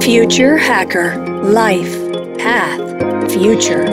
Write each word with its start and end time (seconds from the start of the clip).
Future 0.00 0.56
Hacker 0.58 1.14
Life 1.44 1.98
Path 2.38 3.32
Future. 3.32 3.84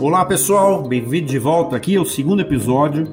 Olá 0.00 0.24
pessoal, 0.24 0.82
bem-vindo 0.82 1.26
de 1.26 1.38
volta 1.38 1.76
aqui 1.76 1.96
ao 1.96 2.04
segundo 2.04 2.42
episódio. 2.42 3.06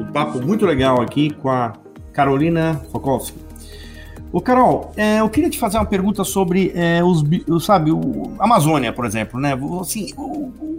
Um 0.00 0.12
papo 0.12 0.40
muito 0.40 0.66
legal 0.66 1.00
aqui 1.00 1.30
com 1.30 1.48
a 1.48 1.72
Carolina 2.12 2.82
Fokovski. 2.92 3.47
Ô 4.30 4.42
Carol, 4.42 4.92
é, 4.96 5.20
eu 5.20 5.30
queria 5.30 5.48
te 5.48 5.58
fazer 5.58 5.78
uma 5.78 5.86
pergunta 5.86 6.22
sobre 6.22 6.70
é, 6.74 7.02
os, 7.02 7.24
sabe, 7.64 7.90
o 7.90 8.34
Amazônia, 8.38 8.92
por 8.92 9.06
exemplo, 9.06 9.40
né? 9.40 9.58
Assim, 9.80 10.12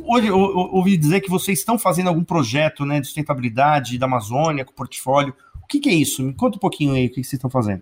hoje 0.05 0.27
eu, 0.27 0.37
ouvi 0.37 0.95
dizer 0.95 1.19
que 1.21 1.29
vocês 1.29 1.57
estão 1.57 1.77
fazendo 1.77 2.09
algum 2.09 2.23
projeto, 2.23 2.85
né, 2.85 2.99
de 2.99 3.07
sustentabilidade 3.07 3.97
da 3.97 4.05
Amazônia 4.05 4.63
com 4.63 4.71
portfólio. 4.71 5.33
O 5.63 5.65
que, 5.65 5.79
que 5.79 5.89
é 5.89 5.93
isso? 5.93 6.21
Me 6.21 6.33
conta 6.33 6.57
um 6.57 6.59
pouquinho 6.59 6.93
aí 6.93 7.07
o 7.07 7.09
que, 7.09 7.21
que 7.21 7.23
vocês 7.23 7.33
estão 7.33 7.49
fazendo. 7.49 7.81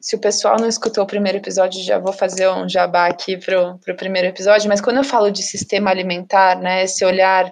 Se 0.00 0.16
o 0.16 0.18
pessoal 0.18 0.56
não 0.60 0.68
escutou 0.68 1.04
o 1.04 1.06
primeiro 1.06 1.38
episódio, 1.38 1.82
já 1.82 1.98
vou 1.98 2.12
fazer 2.12 2.48
um 2.48 2.68
jabá 2.68 3.06
aqui 3.06 3.36
para 3.36 3.72
o 3.72 3.96
primeiro 3.96 4.28
episódio. 4.28 4.68
Mas 4.68 4.80
quando 4.80 4.98
eu 4.98 5.04
falo 5.04 5.30
de 5.30 5.42
sistema 5.42 5.90
alimentar, 5.90 6.58
né, 6.58 6.84
esse 6.84 7.04
olhar 7.04 7.50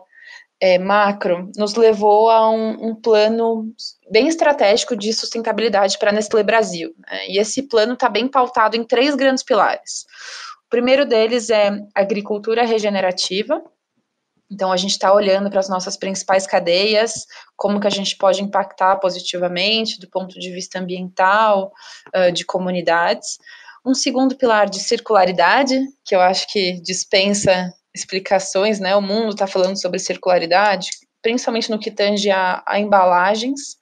é, 0.62 0.78
macro 0.78 1.50
nos 1.56 1.74
levou 1.74 2.30
a 2.30 2.48
um, 2.48 2.90
um, 2.90 2.94
plano 2.94 3.74
bem 4.08 4.28
estratégico 4.28 4.96
de 4.96 5.12
sustentabilidade 5.12 5.98
para 5.98 6.10
a 6.10 6.12
Nestlé 6.12 6.44
Brasil. 6.44 6.94
Né? 7.00 7.30
E 7.30 7.40
esse 7.40 7.64
plano 7.64 7.94
está 7.94 8.08
bem 8.08 8.28
pautado 8.28 8.76
em 8.76 8.84
três 8.84 9.16
grandes 9.16 9.42
pilares. 9.42 10.06
O 10.64 10.70
primeiro 10.70 11.04
deles 11.04 11.50
é 11.50 11.80
agricultura 11.92 12.64
regenerativa. 12.64 13.60
Então, 14.48 14.70
a 14.70 14.76
gente 14.76 14.92
está 14.92 15.12
olhando 15.12 15.50
para 15.50 15.58
as 15.58 15.68
nossas 15.68 15.96
principais 15.96 16.46
cadeias, 16.46 17.26
como 17.56 17.80
que 17.80 17.88
a 17.88 17.90
gente 17.90 18.16
pode 18.16 18.40
impactar 18.40 18.96
positivamente 18.98 19.98
do 19.98 20.08
ponto 20.08 20.38
de 20.38 20.52
vista 20.52 20.78
ambiental, 20.78 21.72
uh, 22.14 22.30
de 22.30 22.44
comunidades. 22.44 23.38
Um 23.84 23.94
segundo 23.94 24.36
pilar 24.36 24.70
de 24.70 24.78
circularidade, 24.78 25.80
que 26.04 26.14
eu 26.14 26.20
acho 26.20 26.46
que 26.52 26.80
dispensa 26.82 27.74
explicações, 27.94 28.80
né? 28.80 28.96
O 28.96 29.02
mundo 29.02 29.30
está 29.30 29.46
falando 29.46 29.80
sobre 29.80 29.98
circularidade, 29.98 30.90
principalmente 31.20 31.70
no 31.70 31.78
que 31.78 31.90
tange 31.90 32.30
a, 32.30 32.62
a, 32.66 32.78
embalagens. 32.78 33.76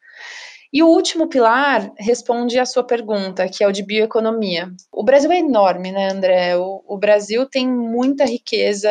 E 0.73 0.83
o 0.83 0.89
último 0.89 1.29
pilar 1.29 1.91
responde 1.99 2.59
à 2.59 2.65
sua 2.65 2.85
pergunta, 2.85 3.49
que 3.49 3.65
é 3.65 3.67
o 3.67 3.73
de 3.73 3.83
bioeconomia. 3.83 4.71
O 4.93 5.03
Brasil 5.03 5.31
é 5.33 5.39
enorme, 5.39 5.91
né, 5.91 6.11
André? 6.11 6.57
O, 6.57 6.83
o 6.87 6.97
Brasil 6.97 7.47
tem 7.47 7.67
muita 7.67 8.25
riqueza 8.25 8.89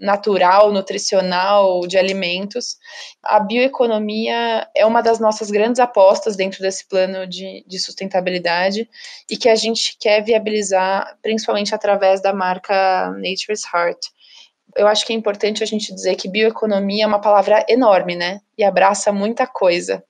natural, 0.00 0.72
nutricional, 0.72 1.86
de 1.86 1.98
alimentos. 1.98 2.76
A 3.22 3.40
bioeconomia 3.40 4.68
é 4.74 4.86
uma 4.86 5.02
das 5.02 5.18
nossas 5.18 5.50
grandes 5.50 5.80
apostas 5.80 6.36
dentro 6.36 6.60
desse 6.60 6.86
plano 6.86 7.26
de, 7.26 7.64
de 7.66 7.78
sustentabilidade 7.78 8.88
e 9.28 9.36
que 9.36 9.48
a 9.48 9.56
gente 9.56 9.96
quer 9.98 10.22
viabilizar, 10.22 11.16
principalmente 11.20 11.74
através 11.74 12.22
da 12.22 12.32
marca 12.32 13.10
Nature's 13.12 13.62
Heart 13.72 13.98
eu 14.76 14.86
acho 14.86 15.06
que 15.06 15.12
é 15.12 15.16
importante 15.16 15.62
a 15.62 15.66
gente 15.66 15.94
dizer 15.94 16.16
que 16.16 16.28
bioeconomia 16.28 17.04
é 17.04 17.06
uma 17.06 17.20
palavra 17.20 17.64
enorme, 17.68 18.16
né? 18.16 18.40
E 18.56 18.64
abraça 18.64 19.12
muita 19.12 19.46
coisa. 19.46 20.02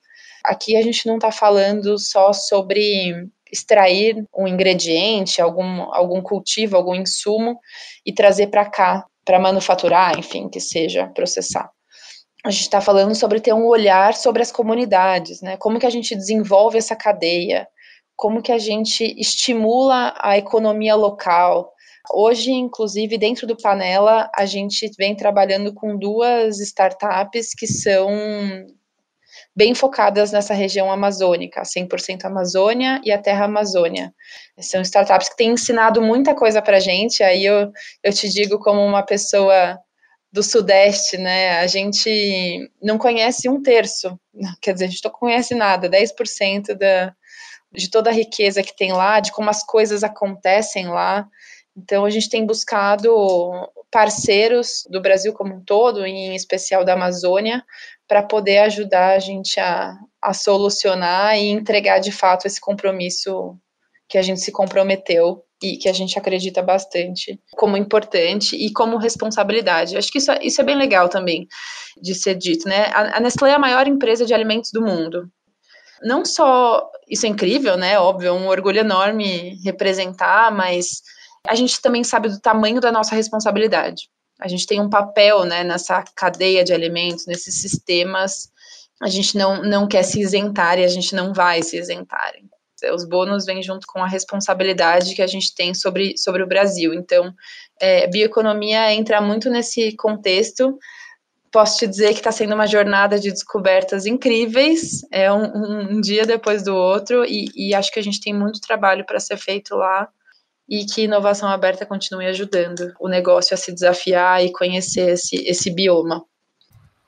Aqui 0.45 0.77
a 0.77 0.83
gente 0.83 1.07
não 1.07 1.17
está 1.17 1.31
falando 1.31 1.99
só 1.99 2.33
sobre 2.33 3.29
extrair 3.51 4.25
um 4.37 4.47
ingrediente, 4.47 5.41
algum, 5.41 5.83
algum 5.95 6.21
cultivo, 6.21 6.77
algum 6.77 6.95
insumo 6.95 7.59
e 8.05 8.13
trazer 8.13 8.49
para 8.49 8.69
cá, 8.69 9.05
para 9.25 9.39
manufaturar, 9.39 10.19
enfim, 10.19 10.49
que 10.49 10.61
seja 10.61 11.09
processar. 11.09 11.71
A 12.45 12.51
gente 12.51 12.63
está 12.63 12.81
falando 12.81 13.15
sobre 13.15 13.41
ter 13.41 13.53
um 13.53 13.67
olhar 13.67 14.15
sobre 14.15 14.43
as 14.43 14.53
comunidades, 14.53 15.43
né? 15.43 15.57
Como 15.57 15.79
que 15.79 15.87
a 15.87 15.91
gente 15.91 16.15
desenvolve 16.15 16.79
essa 16.79 16.95
cadeia, 16.95 17.67
como 18.17 18.43
que 18.43 18.53
a 18.53 18.59
gente 18.59 19.05
estimula 19.19 20.15
a 20.19 20.39
economia 20.39 20.95
local, 20.95 21.73
Hoje, 22.13 22.51
inclusive, 22.51 23.19
dentro 23.19 23.47
do 23.47 23.57
Panela, 23.57 24.31
a 24.35 24.47
gente 24.47 24.91
vem 24.99 25.15
trabalhando 25.15 25.73
com 25.75 25.97
duas 25.97 26.59
startups 26.61 27.55
que 27.55 27.67
são 27.67 28.09
bem 29.55 29.75
focadas 29.75 30.33
nessa 30.33 30.55
região 30.55 30.91
amazônica, 30.91 31.63
100% 31.63 32.25
Amazônia 32.25 33.01
e 33.05 33.13
a 33.13 33.19
Terra 33.21 33.47
Amazônia. 33.47 34.15
São 34.61 34.81
startups 34.83 35.29
que 35.29 35.37
têm 35.37 35.51
ensinado 35.51 36.01
muita 36.01 36.35
coisa 36.35 36.63
para 36.63 36.77
a 36.77 36.81
gente, 36.81 37.23
aí 37.23 37.45
eu, 37.45 37.71
eu 38.03 38.13
te 38.13 38.29
digo 38.29 38.59
como 38.59 38.85
uma 38.85 39.03
pessoa 39.03 39.79
do 40.31 40.43
Sudeste, 40.43 41.17
né, 41.17 41.59
a 41.59 41.67
gente 41.67 42.71
não 42.83 42.99
conhece 42.99 43.49
um 43.49 43.63
terço, 43.63 44.19
quer 44.61 44.75
dizer, 44.75 44.85
a 44.85 44.89
gente 44.89 45.05
não 45.05 45.11
conhece 45.11 45.55
nada, 45.55 45.89
10% 45.89 46.75
da, 46.75 47.15
de 47.73 47.91
toda 47.91 48.11
a 48.11 48.13
riqueza 48.13 48.63
que 48.63 48.77
tem 48.77 48.93
lá, 48.93 49.21
de 49.21 49.33
como 49.33 49.51
as 49.51 49.65
coisas 49.65 50.05
acontecem 50.05 50.87
lá, 50.87 51.27
então, 51.79 52.05
a 52.05 52.11
gente 52.11 52.29
tem 52.29 52.45
buscado 52.45 53.09
parceiros 53.91 54.85
do 54.91 55.01
Brasil 55.01 55.33
como 55.33 55.55
um 55.55 55.65
todo, 55.65 56.05
em 56.05 56.35
especial 56.35 56.85
da 56.85 56.95
Amazônia, 56.95 57.65
para 58.07 58.23
poder 58.23 58.59
ajudar 58.59 59.15
a 59.15 59.19
gente 59.21 59.61
a, 59.61 59.97
a 60.21 60.35
solucionar 60.35 61.39
e 61.39 61.47
entregar 61.49 62.01
de 62.01 62.11
fato 62.11 62.47
esse 62.47 62.61
compromisso 62.61 63.57
que 64.09 64.19
a 64.19 64.23
gente 64.23 64.41
se 64.41 64.51
comprometeu 64.51 65.45
e 65.63 65.77
que 65.77 65.89
a 65.89 65.93
gente 65.93 66.19
acredita 66.19 66.63
bastante 66.63 67.41
como 67.53 67.77
importante 67.77 68.57
e 68.57 68.73
como 68.73 68.97
responsabilidade. 68.97 69.97
Acho 69.97 70.11
que 70.11 70.19
isso, 70.19 70.33
é, 70.33 70.39
isso 70.43 70.61
é 70.61 70.65
bem 70.65 70.77
legal 70.77 71.09
também 71.09 71.47
de 72.01 72.15
ser 72.15 72.35
dito, 72.35 72.69
né? 72.69 72.87
A, 72.87 73.19
a 73.19 73.21
Nestlé 73.21 73.51
é 73.51 73.55
a 73.55 73.59
maior 73.59 73.87
empresa 73.87 74.27
de 74.27 74.35
alimentos 74.35 74.71
do 74.73 74.83
mundo. 74.83 75.31
Não 76.03 76.25
só 76.25 76.89
isso 77.09 77.27
é 77.27 77.29
incrível, 77.29 77.77
né? 77.77 77.99
Óbvio, 77.99 78.29
é 78.29 78.33
um 78.33 78.49
orgulho 78.49 78.79
enorme 78.79 79.59
representar, 79.65 80.53
mas 80.53 81.03
a 81.49 81.55
gente 81.55 81.81
também 81.81 82.05
sabe 82.05 82.29
do 82.29 82.39
tamanho 82.39 82.81
da 82.81 82.93
nossa 82.93 83.15
responsabilidade. 83.15 84.09
A 84.41 84.47
gente 84.47 84.67
tem 84.67 84.81
um 84.81 84.91
papel 84.91 85.45
né, 85.45 85.65
nessa 85.65 86.05
cadeia 86.15 86.63
de 86.63 86.73
alimentos, 86.73 87.27
nesses 87.27 87.61
sistemas. 87.61 88.51
A 89.03 89.09
gente 89.09 89.37
não, 89.37 89.63
não 89.63 89.89
quer 89.89 90.03
se 90.05 90.21
isentar 90.21 90.79
e 90.79 90.85
a 90.85 90.89
gente 90.89 91.15
não 91.15 91.33
vai 91.33 91.63
se 91.63 91.77
isentar. 91.77 92.33
Os 92.95 93.05
bônus 93.05 93.45
vêm 93.45 93.61
junto 93.63 93.87
com 93.87 94.01
a 94.01 94.07
responsabilidade 94.07 95.15
que 95.15 95.23
a 95.23 95.27
gente 95.27 95.53
tem 95.55 95.75
sobre, 95.75 96.17
sobre 96.17 96.43
o 96.43 96.47
Brasil. 96.47 96.95
Então, 96.95 97.33
é, 97.81 98.07
bioeconomia 98.07 98.93
entra 98.93 99.21
muito 99.21 99.51
nesse 99.51 99.97
contexto. 99.97 100.79
Posso 101.51 101.79
te 101.79 101.87
dizer 101.89 102.13
que 102.13 102.21
está 102.21 102.31
sendo 102.31 102.55
uma 102.55 102.67
jornada 102.67 103.19
de 103.19 103.33
descobertas 103.33 104.07
incríveis, 104.07 105.01
é 105.11 105.33
um, 105.33 105.97
um 105.97 106.01
dia 106.01 106.27
depois 106.27 106.63
do 106.63 106.77
outro, 106.77 107.25
e, 107.25 107.51
e 107.57 107.75
acho 107.75 107.91
que 107.91 107.99
a 107.99 108.03
gente 108.03 108.21
tem 108.21 108.35
muito 108.35 108.61
trabalho 108.61 109.05
para 109.05 109.19
ser 109.19 109.39
feito 109.39 109.75
lá 109.75 110.09
e 110.69 110.85
que 110.85 111.05
inovação 111.05 111.49
aberta 111.49 111.87
continue 111.87 112.27
ajudando 112.27 112.93
o 113.01 113.09
negócio 113.09 113.55
a 113.55 113.57
se 113.57 113.73
desafiar 113.73 114.45
e 114.45 114.53
conhecer 114.53 115.11
esse, 115.13 115.37
esse 115.49 115.71
bioma. 115.71 116.23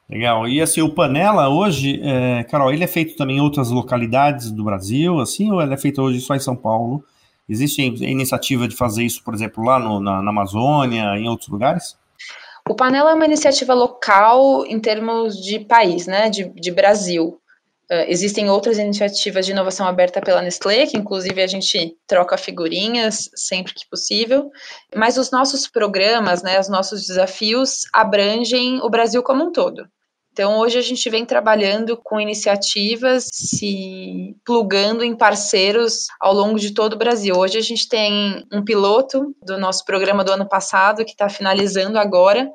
Legal. 0.09 0.49
E 0.49 0.61
assim, 0.61 0.83
o 0.83 0.93
Panela 0.93 1.49
hoje, 1.49 2.01
é, 2.03 2.43
Carol, 2.45 2.73
ele 2.73 2.83
é 2.83 2.89
feito 2.89 3.17
também 3.17 3.37
em 3.37 3.41
outras 3.41 3.71
localidades 3.71 4.51
do 4.51 4.65
Brasil, 4.65 5.21
assim, 5.21 5.53
ou 5.53 5.63
ele 5.63 5.75
é 5.75 5.77
feito 5.77 6.03
hoje 6.03 6.21
só 6.21 6.35
em 6.35 6.41
São 6.41 6.57
Paulo? 6.57 7.05
Existe 7.49 7.83
iniciativa 7.83 8.67
de 8.67 8.75
fazer 8.75 9.05
isso, 9.05 9.23
por 9.23 9.35
exemplo, 9.35 9.65
lá 9.65 9.79
no, 9.79 10.01
na, 10.01 10.23
na 10.23 10.31
Amazônia, 10.31 11.17
em 11.17 11.29
outros 11.29 11.49
lugares? 11.49 11.97
O 12.69 12.75
Panela 12.75 13.11
é 13.11 13.15
uma 13.15 13.27
iniciativa 13.27 13.75
local 13.75 14.65
em 14.67 14.79
termos 14.79 15.35
de 15.37 15.59
país, 15.59 16.07
né, 16.07 16.31
de, 16.31 16.49
de 16.51 16.71
Brasil. 16.71 17.40
Uh, 17.91 18.07
existem 18.07 18.49
outras 18.49 18.79
iniciativas 18.79 19.45
de 19.45 19.51
inovação 19.51 19.85
aberta 19.85 20.21
pela 20.21 20.41
Nestlé, 20.41 20.87
que 20.87 20.97
inclusive 20.97 21.43
a 21.43 21.47
gente 21.49 21.97
troca 22.07 22.39
figurinhas 22.39 23.29
sempre 23.35 23.75
que 23.75 23.89
possível, 23.91 24.49
mas 24.95 25.19
os 25.19 25.33
nossos 25.33 25.67
programas, 25.67 26.41
né, 26.41 26.61
os 26.61 26.69
nossos 26.69 27.05
desafios 27.05 27.81
abrangem 27.93 28.81
o 28.81 28.89
Brasil 28.89 29.25
como 29.25 29.45
um 29.45 29.51
todo. 29.51 29.89
Então, 30.33 30.59
hoje 30.59 30.79
a 30.79 30.83
gente 30.83 31.11
vem 31.11 31.27
trabalhando 31.27 31.97
com 31.97 32.21
iniciativas, 32.21 33.27
se 33.33 34.37
plugando 34.45 35.03
em 35.03 35.17
parceiros 35.17 36.07
ao 36.21 36.33
longo 36.33 36.59
de 36.59 36.73
todo 36.73 36.93
o 36.93 36.99
Brasil. 36.99 37.35
Hoje 37.37 37.59
a 37.59 37.61
gente 37.61 37.89
tem 37.89 38.47
um 38.53 38.65
piloto 38.65 39.35
do 39.43 39.59
nosso 39.59 39.85
programa 39.85 40.23
do 40.23 40.33
ano 40.33 40.49
passado, 40.49 41.05
que 41.05 41.11
está 41.11 41.29
finalizando 41.29 41.99
agora, 41.99 42.49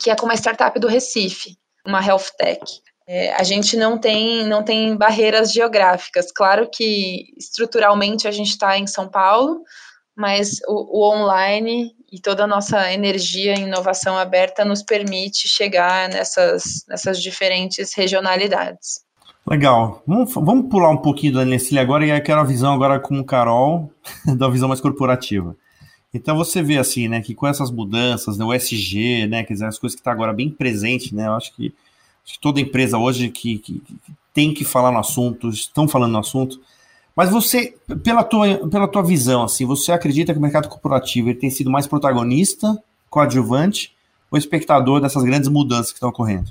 que 0.00 0.10
é 0.10 0.16
com 0.16 0.26
uma 0.26 0.36
startup 0.36 0.78
do 0.78 0.86
Recife, 0.86 1.56
uma 1.84 2.00
health 2.00 2.30
tech. 2.38 2.62
É, 3.06 3.32
a 3.34 3.42
gente 3.42 3.76
não 3.76 3.98
tem, 3.98 4.46
não 4.46 4.62
tem 4.62 4.96
barreiras 4.96 5.52
geográficas. 5.52 6.30
Claro 6.30 6.68
que 6.72 7.32
estruturalmente 7.36 8.28
a 8.28 8.30
gente 8.30 8.50
está 8.50 8.78
em 8.78 8.86
São 8.86 9.08
Paulo, 9.08 9.62
mas 10.16 10.60
o, 10.68 11.00
o, 11.00 11.12
online 11.12 11.92
e 12.10 12.20
toda 12.20 12.44
a 12.44 12.46
nossa 12.46 12.92
energia 12.92 13.54
em 13.54 13.64
inovação 13.64 14.16
aberta 14.16 14.64
nos 14.64 14.82
permite 14.82 15.48
chegar 15.48 16.08
nessas, 16.08 16.84
nessas 16.88 17.20
diferentes 17.20 17.94
regionalidades. 17.94 19.00
Legal. 19.46 20.02
Vamos, 20.06 20.32
vamos 20.34 20.68
pular 20.70 20.90
um 20.90 20.98
pouquinho 20.98 21.34
da 21.34 21.44
Nestlé 21.44 21.80
agora 21.80 22.06
e 22.06 22.10
eu 22.10 22.22
quero 22.22 22.40
a 22.40 22.44
visão 22.44 22.72
agora 22.72 23.00
com 23.00 23.18
o 23.18 23.24
Carol, 23.24 23.90
da 24.36 24.48
visão 24.48 24.68
mais 24.68 24.80
corporativa. 24.80 25.56
Então 26.14 26.36
você 26.36 26.62
vê 26.62 26.76
assim, 26.76 27.08
né, 27.08 27.22
que 27.22 27.34
com 27.34 27.46
essas 27.46 27.70
mudanças, 27.70 28.36
né, 28.36 28.44
o 28.44 28.52
SG, 28.52 29.26
né, 29.26 29.42
quer 29.44 29.54
dizer, 29.54 29.66
as 29.66 29.78
coisas 29.78 29.94
que 29.96 30.00
está 30.00 30.12
agora 30.12 30.32
bem 30.32 30.50
presente, 30.50 31.14
né, 31.14 31.26
eu 31.26 31.32
acho 31.32 31.54
que 31.56 31.74
toda 32.40 32.60
empresa 32.60 32.98
hoje 32.98 33.28
que, 33.28 33.58
que, 33.58 33.80
que, 33.80 33.96
tem 34.32 34.54
que 34.54 34.64
falar 34.64 34.90
no 34.90 34.98
assunto, 34.98 35.48
estão 35.48 35.86
falando 35.86 36.12
no 36.12 36.18
assunto, 36.18 36.60
mas 37.14 37.30
você, 37.30 37.74
pela 38.02 38.24
tua, 38.24 38.68
pela 38.68 38.88
tua 38.88 39.02
visão, 39.02 39.42
assim, 39.44 39.66
você 39.66 39.92
acredita 39.92 40.32
que 40.32 40.38
o 40.38 40.42
mercado 40.42 40.68
corporativo 40.68 41.28
ele 41.28 41.38
tem 41.38 41.50
sido 41.50 41.70
mais 41.70 41.86
protagonista, 41.86 42.82
coadjuvante, 43.10 43.94
ou 44.30 44.38
espectador 44.38 45.00
dessas 45.00 45.22
grandes 45.22 45.48
mudanças 45.48 45.92
que 45.92 45.96
estão 45.96 46.08
ocorrendo? 46.08 46.50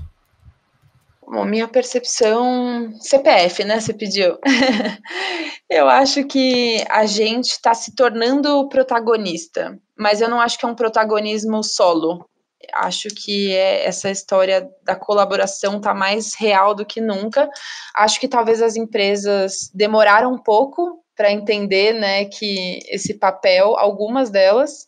Bom, 1.32 1.46
minha 1.46 1.68
percepção 1.68 2.94
CPF, 3.00 3.64
né? 3.64 3.80
Você 3.80 3.94
pediu. 3.94 4.38
eu 5.70 5.88
acho 5.88 6.26
que 6.26 6.84
a 6.90 7.06
gente 7.06 7.52
está 7.52 7.74
se 7.74 7.96
tornando 7.96 8.68
protagonista, 8.68 9.80
mas 9.98 10.20
eu 10.20 10.30
não 10.30 10.42
acho 10.42 10.60
que 10.60 10.66
é 10.66 10.68
um 10.68 10.76
protagonismo 10.76 11.64
solo. 11.64 12.30
Acho 12.74 13.10
que 13.10 13.56
é 13.56 13.86
essa 13.86 14.10
história 14.10 14.70
da 14.84 14.96
colaboração 14.96 15.78
está 15.78 15.94
mais 15.94 16.34
real 16.36 16.74
do 16.74 16.86
que 16.86 17.02
nunca. 17.02 17.50
Acho 17.96 18.20
que 18.20 18.28
talvez 18.28 18.62
as 18.62 18.76
empresas 18.76 19.70
demoraram 19.74 20.34
um 20.34 20.42
pouco 20.42 21.04
para 21.16 21.32
entender, 21.32 21.94
né, 21.94 22.26
que 22.26 22.80
esse 22.90 23.14
papel, 23.14 23.78
algumas 23.78 24.30
delas, 24.30 24.88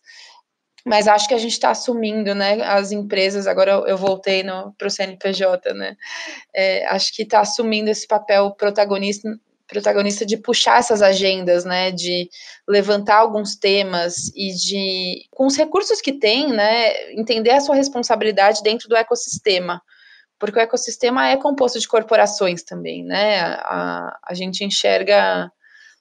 mas 0.85 1.07
acho 1.07 1.27
que 1.27 1.33
a 1.33 1.37
gente 1.37 1.53
está 1.53 1.69
assumindo, 1.69 2.35
né? 2.35 2.61
As 2.61 2.91
empresas, 2.91 3.47
agora 3.47 3.71
eu 3.87 3.97
voltei 3.97 4.43
para 4.77 4.87
o 4.87 4.89
CNPJ, 4.89 5.73
né? 5.73 5.95
É, 6.53 6.85
acho 6.87 7.13
que 7.13 7.23
está 7.23 7.39
assumindo 7.39 7.89
esse 7.89 8.05
papel 8.05 8.51
protagonista, 8.51 9.29
protagonista 9.73 10.25
de 10.25 10.37
puxar 10.37 10.79
essas 10.79 11.01
agendas, 11.01 11.65
né? 11.65 11.91
De 11.91 12.29
levantar 12.67 13.17
alguns 13.17 13.55
temas 13.55 14.31
e 14.35 14.53
de, 14.53 15.25
com 15.31 15.47
os 15.47 15.57
recursos 15.57 15.99
que 15.99 16.13
tem, 16.13 16.47
né? 16.53 17.11
Entender 17.13 17.49
a 17.49 17.59
sua 17.59 17.75
responsabilidade 17.75 18.61
dentro 18.61 18.87
do 18.87 18.95
ecossistema. 18.95 19.81
Porque 20.39 20.59
o 20.59 20.61
ecossistema 20.61 21.27
é 21.27 21.37
composto 21.37 21.79
de 21.79 21.87
corporações 21.87 22.63
também, 22.63 23.03
né? 23.03 23.39
A, 23.39 24.19
a 24.23 24.33
gente 24.33 24.63
enxerga 24.63 25.51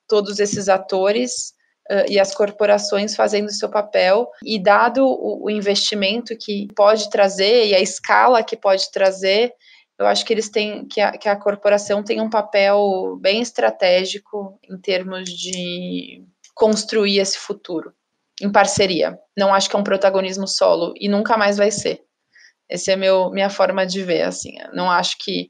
todos 0.06 0.38
esses 0.38 0.68
atores 0.68 1.54
uh, 1.90 2.04
e 2.08 2.20
as 2.20 2.34
corporações 2.34 3.16
fazendo 3.16 3.50
seu 3.50 3.70
papel, 3.70 4.28
e 4.44 4.62
dado 4.62 5.06
o, 5.06 5.46
o 5.46 5.50
investimento 5.50 6.36
que 6.36 6.68
pode 6.76 7.08
trazer 7.08 7.66
e 7.66 7.74
a 7.74 7.80
escala 7.80 8.42
que 8.42 8.56
pode 8.56 8.90
trazer, 8.90 9.54
eu 10.02 10.06
acho 10.06 10.24
que 10.24 10.32
eles 10.32 10.48
têm 10.48 10.86
que 10.86 11.00
a, 11.00 11.12
que 11.12 11.28
a 11.28 11.36
corporação 11.36 12.02
tem 12.02 12.20
um 12.20 12.30
papel 12.30 13.18
bem 13.20 13.40
estratégico 13.40 14.58
em 14.68 14.78
termos 14.78 15.28
de 15.30 16.24
construir 16.54 17.18
esse 17.18 17.38
futuro 17.38 17.92
em 18.40 18.50
parceria. 18.50 19.18
Não 19.36 19.54
acho 19.54 19.70
que 19.70 19.76
é 19.76 19.78
um 19.78 19.84
protagonismo 19.84 20.46
solo 20.46 20.92
e 20.96 21.08
nunca 21.08 21.36
mais 21.36 21.56
vai 21.56 21.70
ser. 21.70 22.02
Essa 22.68 22.92
é 22.92 22.96
meu 22.96 23.30
minha 23.30 23.50
forma 23.50 23.86
de 23.86 24.02
ver 24.02 24.22
assim. 24.22 24.54
Não 24.72 24.90
acho 24.90 25.16
que 25.18 25.48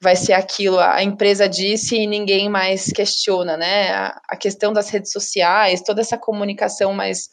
vai 0.00 0.16
ser 0.16 0.32
aquilo, 0.32 0.80
a 0.80 1.02
empresa 1.02 1.48
disse 1.48 1.96
e 1.96 2.08
ninguém 2.08 2.48
mais 2.48 2.86
questiona, 2.86 3.56
né? 3.56 3.90
A, 3.92 4.20
a 4.30 4.36
questão 4.36 4.72
das 4.72 4.90
redes 4.90 5.12
sociais, 5.12 5.82
toda 5.82 6.00
essa 6.00 6.18
comunicação 6.18 6.92
mais 6.92 7.28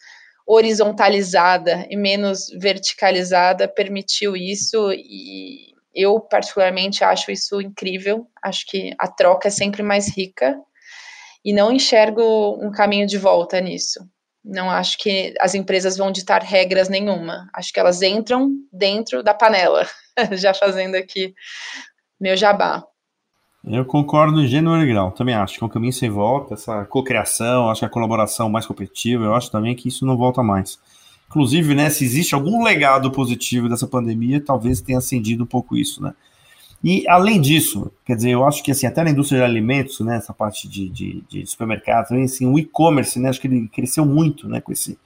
horizontalizada 0.45 1.87
e 1.89 1.95
menos 1.95 2.47
verticalizada 2.59 3.67
permitiu 3.67 4.35
isso 4.35 4.91
e 4.93 5.68
eu 5.93 6.19
particularmente 6.19 7.03
acho 7.03 7.31
isso 7.31 7.61
incrível. 7.61 8.27
Acho 8.41 8.65
que 8.67 8.93
a 8.97 9.07
troca 9.07 9.47
é 9.47 9.51
sempre 9.51 9.83
mais 9.83 10.15
rica 10.15 10.57
e 11.43 11.53
não 11.53 11.71
enxergo 11.71 12.57
um 12.61 12.71
caminho 12.71 13.07
de 13.07 13.17
volta 13.17 13.59
nisso. 13.59 13.99
Não 14.43 14.69
acho 14.69 14.97
que 14.97 15.33
as 15.39 15.53
empresas 15.53 15.97
vão 15.97 16.11
ditar 16.11 16.41
regras 16.41 16.89
nenhuma. 16.89 17.49
Acho 17.53 17.73
que 17.73 17.79
elas 17.79 18.01
entram 18.01 18.51
dentro 18.71 19.21
da 19.21 19.33
panela, 19.33 19.85
já 20.33 20.53
fazendo 20.53 20.95
aqui 20.95 21.33
meu 22.19 22.35
jabá. 22.35 22.83
Eu 23.63 23.83
concordo 23.83 24.41
em 24.41 24.47
gênero 24.47 24.81
e 24.81 24.87
grau, 24.87 25.11
também 25.11 25.35
acho 25.35 25.57
que 25.57 25.63
é 25.63 25.67
um 25.67 25.69
caminho 25.69 25.91
sem 25.91 26.09
volta, 26.09 26.53
essa 26.53 26.85
cocriação, 26.85 27.69
acho 27.69 27.79
que 27.79 27.85
a 27.85 27.89
colaboração 27.89 28.49
mais 28.49 28.65
competitiva, 28.65 29.25
eu 29.25 29.35
acho 29.35 29.51
também 29.51 29.75
que 29.75 29.89
isso 29.89 30.05
não 30.05 30.15
volta 30.15 30.41
mais. 30.41 30.79
Inclusive, 31.29 31.75
né, 31.75 31.89
se 31.91 32.03
existe 32.03 32.33
algum 32.33 32.63
legado 32.63 33.11
positivo 33.11 33.69
dessa 33.69 33.87
pandemia, 33.87 34.41
talvez 34.41 34.81
tenha 34.81 34.97
acendido 34.97 35.43
um 35.43 35.47
pouco 35.47 35.77
isso, 35.77 36.01
né. 36.01 36.13
E 36.83 37.05
além 37.07 37.39
disso, 37.39 37.91
quer 38.05 38.15
dizer, 38.15 38.31
eu 38.31 38.45
acho 38.45 38.63
que 38.63 38.71
assim, 38.71 38.87
até 38.87 39.03
na 39.03 39.11
indústria 39.11 39.39
de 39.39 39.45
alimentos, 39.45 39.99
né, 39.99 40.17
essa 40.17 40.33
parte 40.33 40.67
de, 40.67 40.89
de, 40.89 41.23
de 41.29 41.45
supermercados, 41.45 42.11
assim, 42.11 42.47
o 42.47 42.57
e-commerce, 42.57 43.19
né, 43.19 43.29
acho 43.29 43.39
que 43.39 43.47
ele 43.47 43.67
cresceu 43.67 44.05
muito, 44.05 44.47
né, 44.47 44.59
com 44.59 44.71
esse, 44.71 44.97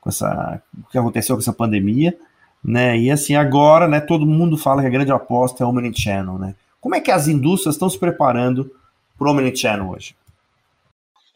com 0.00 0.08
essa, 0.08 0.62
o 0.78 0.90
que 0.90 0.96
aconteceu 0.96 1.34
com 1.34 1.40
essa 1.40 1.52
pandemia, 1.52 2.16
né? 2.62 2.98
E 2.98 3.10
assim, 3.10 3.34
agora, 3.34 3.88
né, 3.88 4.00
todo 4.00 4.26
mundo 4.26 4.58
fala 4.58 4.82
que 4.82 4.88
a 4.88 4.90
grande 4.90 5.10
aposta 5.10 5.64
é 5.64 5.66
o 5.66 5.70
Omnichannel, 5.70 6.38
né? 6.38 6.54
Como 6.80 6.94
é 6.94 7.00
que 7.00 7.10
as 7.10 7.26
indústrias 7.28 7.74
estão 7.74 7.88
se 7.88 7.98
preparando 7.98 8.70
para 9.18 9.28
o 9.28 9.30
Omnichannel 9.30 9.88
hoje? 9.88 10.14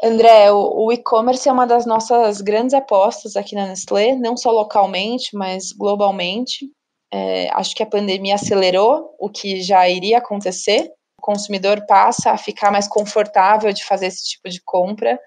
André, 0.02 0.50
o, 0.50 0.86
o 0.86 0.92
e-commerce 0.92 1.48
é 1.48 1.52
uma 1.52 1.66
das 1.66 1.84
nossas 1.84 2.40
grandes 2.40 2.72
apostas 2.72 3.36
aqui 3.36 3.54
na 3.54 3.66
Nestlé, 3.66 4.14
não 4.14 4.36
só 4.36 4.50
localmente, 4.50 5.36
mas 5.36 5.72
globalmente. 5.72 6.70
É, 7.12 7.50
acho 7.52 7.74
que 7.74 7.82
a 7.82 7.86
pandemia 7.86 8.36
acelerou 8.36 9.14
o 9.18 9.28
que 9.28 9.60
já 9.60 9.88
iria 9.88 10.18
acontecer. 10.18 10.90
O 11.18 11.22
consumidor 11.22 11.84
passa 11.86 12.30
a 12.30 12.38
ficar 12.38 12.70
mais 12.70 12.88
confortável 12.88 13.72
de 13.72 13.84
fazer 13.84 14.06
esse 14.06 14.24
tipo 14.24 14.48
de 14.48 14.62
compra. 14.64 15.18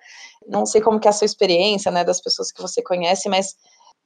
Não 0.47 0.65
sei 0.65 0.81
como 0.81 0.99
que 0.99 1.07
é 1.07 1.09
a 1.09 1.13
sua 1.13 1.25
experiência, 1.25 1.91
né, 1.91 2.03
das 2.03 2.19
pessoas 2.19 2.51
que 2.51 2.61
você 2.61 2.81
conhece, 2.81 3.29
mas 3.29 3.55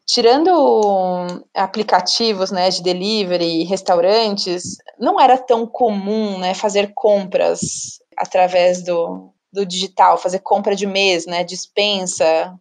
tirando 0.05 1.45
aplicativos 1.55 2.51
né, 2.51 2.69
de 2.69 2.81
delivery, 2.81 3.63
restaurantes, 3.63 4.77
não 4.99 5.19
era 5.19 5.37
tão 5.37 5.65
comum 5.65 6.37
né, 6.37 6.53
fazer 6.53 6.93
compras 6.93 7.99
através 8.17 8.83
do, 8.83 9.31
do 9.51 9.65
digital, 9.65 10.17
fazer 10.17 10.39
compra 10.39 10.75
de 10.75 10.85
mês, 10.85 11.25
né, 11.25 11.43
dispensa, 11.43 12.53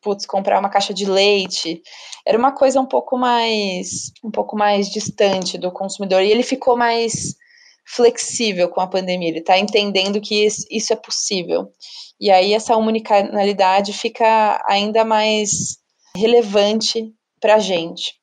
putz, 0.00 0.26
comprar 0.26 0.60
uma 0.60 0.68
caixa 0.68 0.92
de 0.92 1.06
leite, 1.06 1.82
era 2.26 2.38
uma 2.38 2.52
coisa 2.52 2.80
um 2.80 2.86
pouco 2.86 3.16
mais 3.16 4.12
um 4.22 4.30
pouco 4.30 4.56
mais 4.56 4.90
distante 4.90 5.56
do 5.58 5.72
consumidor 5.72 6.22
e 6.22 6.30
ele 6.30 6.42
ficou 6.42 6.76
mais 6.76 7.34
flexível 7.86 8.68
com 8.68 8.80
a 8.80 8.86
pandemia, 8.86 9.28
ele 9.28 9.40
está 9.40 9.58
entendendo 9.58 10.20
que 10.20 10.46
isso 10.70 10.92
é 10.92 10.96
possível. 10.96 11.70
E 12.20 12.30
aí 12.30 12.54
essa 12.54 12.76
unicanalidade 12.76 13.92
fica 13.92 14.62
ainda 14.66 15.04
mais 15.04 15.78
relevante 16.16 17.12
para 17.40 17.56
a 17.56 17.58
gente. 17.58 18.14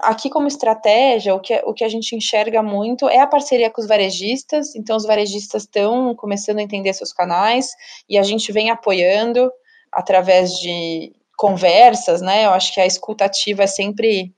Aqui, 0.00 0.28
como 0.28 0.48
estratégia, 0.48 1.34
o 1.34 1.40
que, 1.40 1.54
o 1.64 1.72
que 1.72 1.84
a 1.84 1.88
gente 1.88 2.16
enxerga 2.16 2.62
muito 2.62 3.08
é 3.08 3.20
a 3.20 3.26
parceria 3.26 3.70
com 3.70 3.80
os 3.80 3.86
varejistas. 3.86 4.74
Então, 4.74 4.96
os 4.96 5.04
varejistas 5.04 5.62
estão 5.62 6.14
começando 6.14 6.58
a 6.58 6.62
entender 6.62 6.92
seus 6.92 7.12
canais 7.12 7.70
e 8.08 8.18
a 8.18 8.22
gente 8.22 8.50
vem 8.52 8.70
apoiando 8.70 9.50
através 9.92 10.52
de 10.58 11.12
conversas, 11.36 12.20
né? 12.20 12.44
Eu 12.44 12.50
acho 12.50 12.74
que 12.74 12.80
a 12.80 12.86
escutativa 12.86 13.62
é 13.62 13.66
sempre 13.66 14.34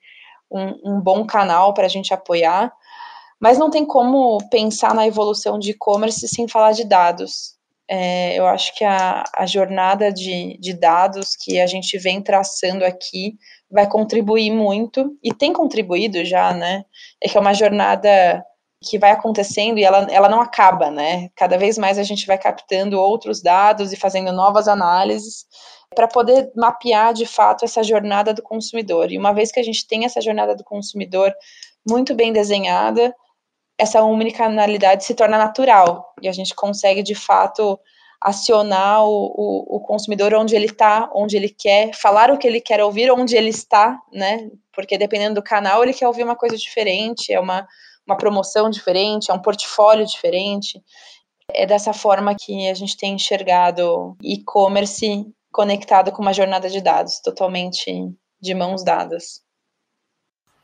um, 0.50 0.96
um 0.96 1.00
bom 1.00 1.26
canal 1.26 1.72
para 1.72 1.86
a 1.86 1.88
gente 1.88 2.12
apoiar. 2.12 2.72
Mas 3.40 3.58
não 3.58 3.70
tem 3.70 3.84
como 3.84 4.38
pensar 4.50 4.94
na 4.94 5.06
evolução 5.06 5.58
de 5.58 5.70
e-commerce 5.70 6.26
sem 6.28 6.46
falar 6.48 6.72
de 6.72 6.84
dados. 6.84 7.55
É, 7.88 8.34
eu 8.36 8.46
acho 8.46 8.74
que 8.74 8.84
a, 8.84 9.22
a 9.34 9.46
jornada 9.46 10.12
de, 10.12 10.58
de 10.58 10.74
dados 10.74 11.36
que 11.36 11.60
a 11.60 11.66
gente 11.66 11.96
vem 11.98 12.20
traçando 12.20 12.84
aqui 12.84 13.36
vai 13.70 13.88
contribuir 13.88 14.50
muito, 14.50 15.16
e 15.22 15.32
tem 15.32 15.52
contribuído 15.52 16.24
já, 16.24 16.52
né? 16.52 16.84
É 17.22 17.28
que 17.28 17.36
é 17.36 17.40
uma 17.40 17.54
jornada 17.54 18.44
que 18.82 18.98
vai 18.98 19.10
acontecendo 19.10 19.78
e 19.78 19.84
ela, 19.84 20.06
ela 20.10 20.28
não 20.28 20.40
acaba, 20.40 20.90
né? 20.90 21.28
Cada 21.34 21.56
vez 21.56 21.78
mais 21.78 21.98
a 21.98 22.02
gente 22.02 22.26
vai 22.26 22.38
captando 22.38 23.00
outros 23.00 23.42
dados 23.42 23.92
e 23.92 23.96
fazendo 23.96 24.32
novas 24.32 24.68
análises 24.68 25.46
para 25.94 26.06
poder 26.06 26.50
mapear 26.54 27.14
de 27.14 27.26
fato 27.26 27.64
essa 27.64 27.82
jornada 27.82 28.34
do 28.34 28.42
consumidor. 28.42 29.10
E 29.10 29.18
uma 29.18 29.32
vez 29.32 29.50
que 29.50 29.60
a 29.60 29.62
gente 29.62 29.86
tem 29.86 30.04
essa 30.04 30.20
jornada 30.20 30.54
do 30.54 30.64
consumidor 30.64 31.32
muito 31.88 32.14
bem 32.14 32.32
desenhada, 32.32 33.14
essa 33.78 34.02
omnicanalidade 34.02 35.04
se 35.04 35.14
torna 35.14 35.36
natural 35.36 36.14
e 36.22 36.28
a 36.28 36.32
gente 36.32 36.54
consegue 36.54 37.02
de 37.02 37.14
fato 37.14 37.78
acionar 38.20 39.04
o, 39.04 39.26
o, 39.36 39.76
o 39.76 39.80
consumidor 39.80 40.34
onde 40.34 40.56
ele 40.56 40.66
está, 40.66 41.10
onde 41.14 41.36
ele 41.36 41.48
quer, 41.48 41.94
falar 41.94 42.30
o 42.30 42.38
que 42.38 42.46
ele 42.46 42.60
quer 42.60 42.82
ouvir, 42.82 43.10
onde 43.10 43.36
ele 43.36 43.50
está, 43.50 44.00
né? 44.12 44.50
Porque 44.72 44.96
dependendo 44.96 45.36
do 45.36 45.42
canal, 45.42 45.82
ele 45.82 45.92
quer 45.92 46.06
ouvir 46.06 46.22
uma 46.22 46.36
coisa 46.36 46.56
diferente, 46.56 47.32
é 47.32 47.38
uma, 47.38 47.66
uma 48.06 48.16
promoção 48.16 48.70
diferente, 48.70 49.30
é 49.30 49.34
um 49.34 49.42
portfólio 49.42 50.06
diferente. 50.06 50.82
É 51.52 51.66
dessa 51.66 51.92
forma 51.92 52.34
que 52.34 52.68
a 52.68 52.74
gente 52.74 52.96
tem 52.96 53.14
enxergado 53.14 54.16
e-commerce 54.22 55.26
conectado 55.52 56.10
com 56.10 56.22
uma 56.22 56.32
jornada 56.32 56.68
de 56.68 56.80
dados 56.80 57.20
totalmente 57.20 58.10
de 58.40 58.54
mãos 58.54 58.82
dadas. 58.82 59.45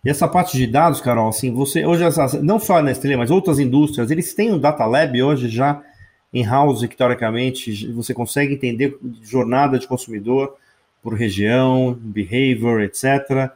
E 0.05 0.11
essa 0.11 0.27
parte 0.27 0.57
de 0.57 0.67
dados, 0.67 1.01
Carol, 1.01 1.29
assim, 1.29 1.53
você 1.53 1.87
hoje 1.87 2.03
não 2.43 2.59
só 2.59 2.79
a 2.79 2.83
Nestlé, 2.83 3.17
mas 3.17 3.31
outras 3.31 3.61
indústrias, 3.61 4.11
eles 4.11 4.35
têm 4.35 4.53
um 4.53 4.59
data 4.59 4.85
lab 4.85 5.23
hoje 5.23 5.49
já 5.49 5.81
em 6.33 6.45
house 6.45 6.85
que 6.87 6.97
teoricamente 6.97 7.93
você 7.93 8.13
consegue 8.13 8.55
entender 8.55 8.99
jornada 9.23 9.79
de 9.79 9.87
consumidor, 9.87 10.57
por 11.03 11.15
região, 11.15 11.97
behavior, 12.01 12.81
etc. 12.81 13.51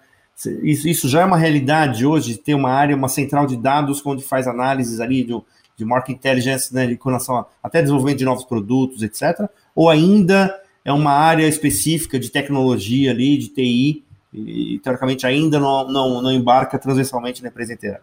Isso, 0.62 1.08
já 1.08 1.22
é 1.22 1.24
uma 1.24 1.38
realidade 1.38 2.04
hoje, 2.04 2.36
ter 2.36 2.54
uma 2.54 2.70
área, 2.70 2.94
uma 2.94 3.08
central 3.08 3.46
de 3.46 3.56
dados 3.56 4.04
onde 4.04 4.22
faz 4.22 4.46
análises 4.46 5.00
ali 5.00 5.24
de, 5.24 5.40
de 5.76 5.84
market 5.84 6.16
intelligence, 6.16 6.74
né, 6.74 6.86
de 6.86 6.98
relação 7.02 7.36
a, 7.36 7.46
até 7.62 7.80
desenvolvimento 7.80 8.18
de 8.18 8.24
novos 8.24 8.44
produtos, 8.44 9.02
etc. 9.02 9.48
Ou 9.74 9.88
ainda 9.88 10.54
é 10.84 10.92
uma 10.92 11.12
área 11.12 11.48
específica 11.48 12.18
de 12.18 12.30
tecnologia 12.30 13.12
ali, 13.12 13.38
de 13.38 13.48
TI, 13.48 14.04
e 14.37 14.78
teoricamente 14.81 15.26
ainda 15.26 15.59
não, 15.59 15.88
não, 15.88 16.23
não 16.23 16.33
embarca 16.33 16.78
transversalmente 16.78 17.43
na 17.43 17.49
empresa 17.49 17.73
inteira. 17.73 18.00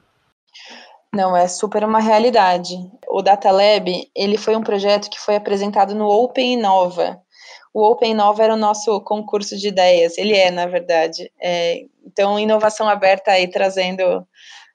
Não, 1.14 1.38
é 1.38 1.48
super 1.48 1.84
uma 1.84 2.00
realidade. 2.00 2.76
O 3.08 3.22
Data 3.22 3.52
Lab, 3.52 4.10
ele 4.16 4.38
foi 4.38 4.56
um 4.56 4.64
projeto 4.64 5.10
que 5.10 5.20
foi 5.20 5.36
apresentado 5.36 5.94
no 5.94 6.08
Open 6.08 6.54
Innova. 6.54 7.22
O 7.72 7.84
Open 7.84 8.12
Innova 8.12 8.44
era 8.44 8.54
o 8.54 8.58
nosso 8.58 9.00
concurso 9.02 9.56
de 9.58 9.68
ideias, 9.68 10.18
ele 10.18 10.36
é, 10.36 10.50
na 10.50 10.66
verdade. 10.66 11.32
É, 11.40 11.86
então, 12.04 12.40
inovação 12.40 12.90
aberta 12.90 13.32
aí, 13.32 13.48
trazendo 13.48 14.26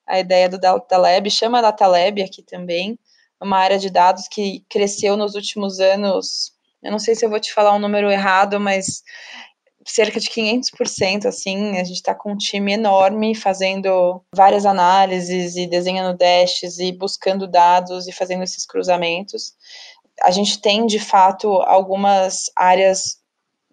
a 0.07 0.21
ideia 0.21 0.49
do 0.49 0.59
Data 0.59 0.97
Lab, 0.97 1.29
chama 1.31 1.61
Data 1.61 1.87
Lab 1.87 2.23
aqui 2.23 2.43
também, 2.43 2.99
uma 3.41 3.59
área 3.59 3.79
de 3.79 3.91
dados 3.91 4.29
que 4.29 4.65
cresceu 4.69 5.17
nos 5.17 5.35
últimos 5.35 5.81
anos, 5.81 6.53
eu 6.83 6.93
não 6.93 6.99
sei 6.99 7.15
se 7.15 7.25
eu 7.25 7.31
vou 7.31 7.41
te 7.41 7.53
falar 7.53 7.75
um 7.75 7.79
número 7.79 8.11
errado, 8.11 8.61
mas 8.61 9.03
cerca 9.91 10.21
de 10.21 10.29
500%, 10.29 11.27
assim, 11.27 11.79
a 11.79 11.85
gente 11.85 11.97
está 11.97 12.15
com 12.15 12.33
um 12.33 12.37
time 12.37 12.75
enorme 12.75 13.35
fazendo 13.35 14.23
várias 14.35 14.67
análises 14.67 15.57
e 15.57 15.67
desenhando 15.67 16.17
dashes 16.17 16.79
e 16.79 16.93
buscando 16.93 17.49
dados 17.49 18.07
e 18.07 18.13
fazendo 18.13 18.45
esses 18.45 18.67
cruzamentos. 18.67 19.55
A 20.23 20.31
gente 20.31 20.61
tem, 20.61 20.87
de 20.87 20.99
fato, 20.99 21.49
algumas 21.63 22.51
áreas 22.55 23.19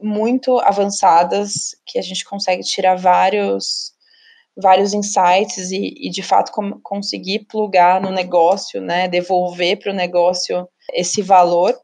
muito 0.02 0.60
avançadas 0.60 1.76
que 1.86 2.00
a 2.00 2.02
gente 2.02 2.24
consegue 2.26 2.64
tirar 2.64 2.96
vários 2.96 3.94
vários 4.58 4.94
insights 4.94 5.70
e, 5.72 5.94
e 5.98 6.10
de 6.10 6.24
fato 6.24 6.52
com, 6.54 6.80
conseguir 6.82 7.40
plugar 7.40 8.00
no 8.00 8.10
negócio, 8.10 8.80
né, 8.80 9.06
devolver 9.08 9.78
para 9.78 9.92
o 9.92 9.96
negócio 9.96 10.66
esse 10.94 11.22
valor. 11.22 11.78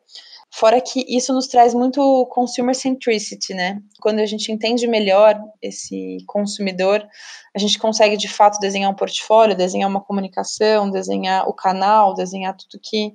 Fora 0.53 0.81
que 0.81 1.05
isso 1.07 1.33
nos 1.33 1.47
traz 1.47 1.73
muito 1.73 2.25
consumer 2.29 2.75
centricity, 2.75 3.53
né? 3.53 3.81
Quando 4.01 4.19
a 4.19 4.25
gente 4.25 4.51
entende 4.51 4.85
melhor 4.85 5.41
esse 5.61 6.17
consumidor, 6.27 7.07
a 7.55 7.57
gente 7.57 7.79
consegue 7.79 8.17
de 8.17 8.27
fato 8.27 8.59
desenhar 8.59 8.91
um 8.91 8.95
portfólio, 8.95 9.55
desenhar 9.55 9.89
uma 9.89 10.01
comunicação, 10.01 10.91
desenhar 10.91 11.47
o 11.47 11.53
canal, 11.53 12.13
desenhar 12.13 12.55
tudo 12.55 12.81
que 12.83 13.13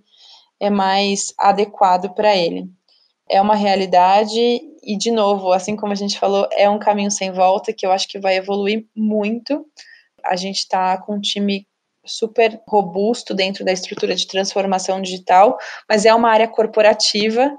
é 0.58 0.70
mais 0.70 1.34
adequado 1.38 2.14
para 2.14 2.34
ele. 2.34 2.70
É 3.28 3.40
uma 3.40 3.54
realidade 3.54 4.40
e, 4.82 4.96
de 4.96 5.10
novo, 5.10 5.52
assim 5.52 5.76
como 5.76 5.92
a 5.92 5.96
gente 5.96 6.18
falou, 6.18 6.48
é 6.52 6.70
um 6.70 6.78
caminho 6.78 7.10
sem 7.10 7.32
volta 7.32 7.72
que 7.72 7.84
eu 7.84 7.92
acho 7.92 8.08
que 8.08 8.18
vai 8.18 8.36
evoluir 8.36 8.86
muito. 8.96 9.66
A 10.24 10.36
gente 10.36 10.60
está 10.60 10.96
com 10.96 11.16
um 11.16 11.20
time 11.20 11.66
super 12.06 12.60
robusto 12.68 13.34
dentro 13.34 13.64
da 13.64 13.72
estrutura 13.72 14.14
de 14.14 14.26
transformação 14.26 15.00
digital, 15.00 15.58
mas 15.88 16.04
é 16.04 16.14
uma 16.14 16.30
área 16.30 16.48
corporativa, 16.48 17.50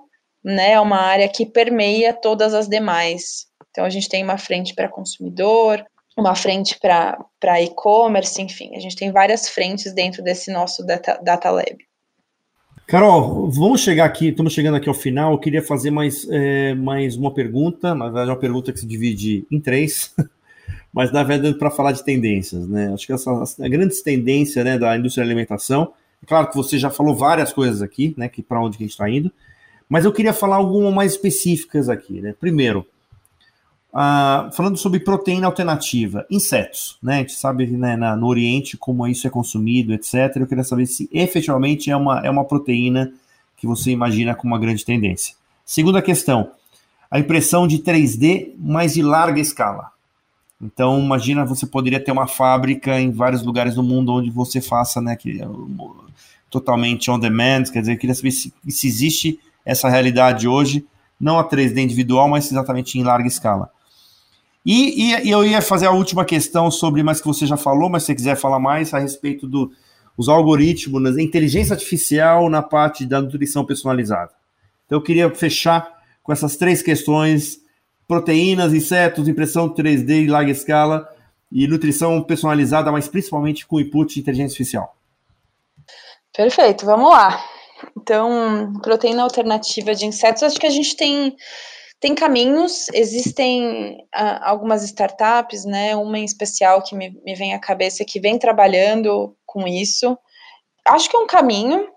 né? 0.43 0.71
É 0.73 0.79
uma 0.79 0.99
área 0.99 1.27
que 1.27 1.45
permeia 1.45 2.13
todas 2.13 2.53
as 2.53 2.67
demais. 2.67 3.47
Então 3.71 3.85
a 3.85 3.89
gente 3.89 4.09
tem 4.09 4.23
uma 4.23 4.37
frente 4.37 4.73
para 4.73 4.89
consumidor, 4.89 5.85
uma 6.17 6.33
frente 6.33 6.79
para 6.79 7.61
e-commerce, 7.61 8.41
enfim, 8.41 8.75
a 8.75 8.79
gente 8.79 8.95
tem 8.95 9.11
várias 9.11 9.47
frentes 9.49 9.93
dentro 9.93 10.23
desse 10.23 10.51
nosso 10.51 10.83
data, 10.83 11.19
data 11.23 11.51
lab. 11.51 11.77
Carol, 12.87 13.51
vamos 13.51 13.81
chegar 13.81 14.05
aqui, 14.05 14.29
estamos 14.29 14.53
chegando 14.53 14.75
aqui 14.77 14.87
ao 14.87 14.95
final. 14.95 15.33
Eu 15.33 15.37
queria 15.37 15.61
fazer 15.61 15.91
mais, 15.91 16.25
é, 16.29 16.73
mais 16.73 17.17
uma 17.17 17.33
pergunta, 17.33 17.93
na 17.93 18.05
verdade, 18.05 18.29
uma 18.31 18.39
pergunta 18.39 18.71
que 18.71 18.79
se 18.79 18.87
divide 18.87 19.45
em 19.51 19.59
três. 19.59 20.15
mas 20.97 21.11
na 21.11 21.21
verdade 21.21 21.53
para 21.53 21.69
falar 21.69 21.91
de 21.91 22.03
tendências, 22.03 22.67
né? 22.67 22.91
Acho 22.91 23.05
que 23.05 23.13
essa 23.13 23.31
a 23.31 23.69
grande 23.69 24.01
tendência, 24.01 24.63
né, 24.63 24.79
da 24.79 24.97
indústria 24.97 25.23
da 25.23 25.29
alimentação. 25.29 25.93
É 26.23 26.25
claro 26.25 26.47
que 26.49 26.55
você 26.55 26.79
já 26.79 26.89
falou 26.89 27.15
várias 27.15 27.53
coisas 27.53 27.83
aqui, 27.83 28.15
né, 28.17 28.27
que 28.27 28.41
para 28.41 28.59
onde 28.59 28.77
que 28.77 28.83
a 28.83 28.87
gente 28.87 28.93
está 28.93 29.07
indo, 29.07 29.31
mas 29.87 30.05
eu 30.05 30.11
queria 30.11 30.33
falar 30.33 30.55
algumas 30.55 30.91
mais 30.91 31.11
específicas 31.11 31.87
aqui, 31.87 32.19
né? 32.19 32.33
Primeiro, 32.39 32.83
falando 34.51 34.75
sobre 34.75 34.99
proteína 34.99 35.45
alternativa, 35.45 36.25
insetos, 36.31 36.97
né? 36.99 37.17
A 37.17 37.19
gente 37.19 37.33
sabe 37.33 37.67
né, 37.67 37.95
na, 37.95 38.15
no 38.15 38.25
Oriente 38.25 38.75
como 38.75 39.05
isso 39.05 39.27
é 39.27 39.29
consumido, 39.29 39.93
etc. 39.93 40.35
Eu 40.37 40.47
queria 40.47 40.63
saber 40.63 40.87
se 40.87 41.07
efetivamente 41.13 41.91
é 41.91 41.95
uma, 41.95 42.21
é 42.25 42.29
uma 42.31 42.43
proteína 42.43 43.13
que 43.55 43.67
você 43.67 43.91
imagina 43.91 44.33
como 44.33 44.51
uma 44.51 44.59
grande 44.59 44.83
tendência. 44.83 45.35
Segunda 45.63 46.01
questão, 46.01 46.53
a 47.11 47.19
impressão 47.19 47.67
de 47.67 47.77
3D, 47.77 48.55
mas 48.57 48.95
de 48.95 49.03
larga 49.03 49.39
escala. 49.39 49.95
Então, 50.61 50.99
imagina, 50.99 51.45
você 51.45 51.65
poderia 51.67 51.99
ter 51.99 52.11
uma 52.11 52.27
fábrica 52.27 52.99
em 52.99 53.11
vários 53.11 53.43
lugares 53.43 53.75
do 53.75 53.83
mundo 53.83 54.13
onde 54.13 54.31
você 54.31 54.59
faça, 54.59 54.99
né, 54.99 55.15
que, 55.15 55.41
é 55.41 55.47
totalmente 56.49 57.11
on 57.11 57.19
demand, 57.19 57.65
quer 57.65 57.81
dizer, 57.81 57.93
eu 57.93 57.97
queria 57.97 58.15
saber 58.15 58.31
se, 58.31 58.53
se 58.67 58.87
existe 58.87 59.39
essa 59.65 59.89
realidade 59.89 60.47
hoje, 60.47 60.85
não 61.19 61.37
a 61.37 61.47
3D 61.47 61.77
individual, 61.79 62.27
mas 62.29 62.49
exatamente 62.49 62.97
em 62.97 63.03
larga 63.03 63.27
escala. 63.27 63.69
E, 64.65 65.11
e, 65.11 65.27
e, 65.27 65.29
eu 65.29 65.45
ia 65.45 65.61
fazer 65.61 65.85
a 65.85 65.91
última 65.91 66.25
questão 66.25 66.69
sobre, 66.69 67.03
mas 67.03 67.21
que 67.21 67.27
você 67.27 67.45
já 67.45 67.55
falou, 67.55 67.89
mas 67.89 68.03
se 68.03 68.07
você 68.07 68.15
quiser 68.15 68.35
falar 68.35 68.59
mais 68.59 68.93
a 68.93 68.99
respeito 68.99 69.47
dos 69.47 69.69
do, 70.17 70.31
algoritmos, 70.31 71.15
a 71.15 71.21
inteligência 71.21 71.73
artificial 71.73 72.49
na 72.49 72.61
parte 72.61 73.05
da 73.05 73.21
nutrição 73.21 73.63
personalizada. 73.63 74.31
Então 74.85 74.97
eu 74.97 75.01
queria 75.01 75.29
fechar 75.29 75.87
com 76.23 76.33
essas 76.33 76.57
três 76.57 76.81
questões 76.81 77.59
proteínas, 78.07 78.73
insetos, 78.73 79.27
impressão 79.27 79.73
3D 79.73 80.25
em 80.25 80.27
larga 80.27 80.51
escala 80.51 81.07
e 81.51 81.67
nutrição 81.67 82.23
personalizada, 82.23 82.91
mas 82.91 83.07
principalmente 83.07 83.65
com 83.65 83.79
input 83.79 84.13
de 84.13 84.19
inteligência 84.19 84.53
artificial. 84.53 84.95
Perfeito, 86.35 86.85
vamos 86.85 87.09
lá. 87.09 87.43
Então, 87.97 88.73
proteína 88.81 89.23
alternativa 89.23 89.93
de 89.93 90.05
insetos, 90.05 90.43
acho 90.43 90.59
que 90.59 90.67
a 90.67 90.71
gente 90.71 90.95
tem 90.95 91.35
tem 91.99 92.13
caminhos, 92.13 92.89
existem 92.93 93.95
uh, 94.15 94.37
algumas 94.43 94.83
startups, 94.83 95.65
né? 95.65 95.95
Uma 95.95 96.19
em 96.19 96.23
especial 96.23 96.83
que 96.83 96.95
me, 96.95 97.09
me 97.25 97.33
vem 97.33 97.55
à 97.55 97.59
cabeça 97.59 98.05
que 98.05 98.19
vem 98.19 98.37
trabalhando 98.37 99.35
com 99.47 99.67
isso. 99.67 100.15
Acho 100.87 101.09
que 101.09 101.17
é 101.17 101.19
um 101.19 101.25
caminho, 101.25 101.87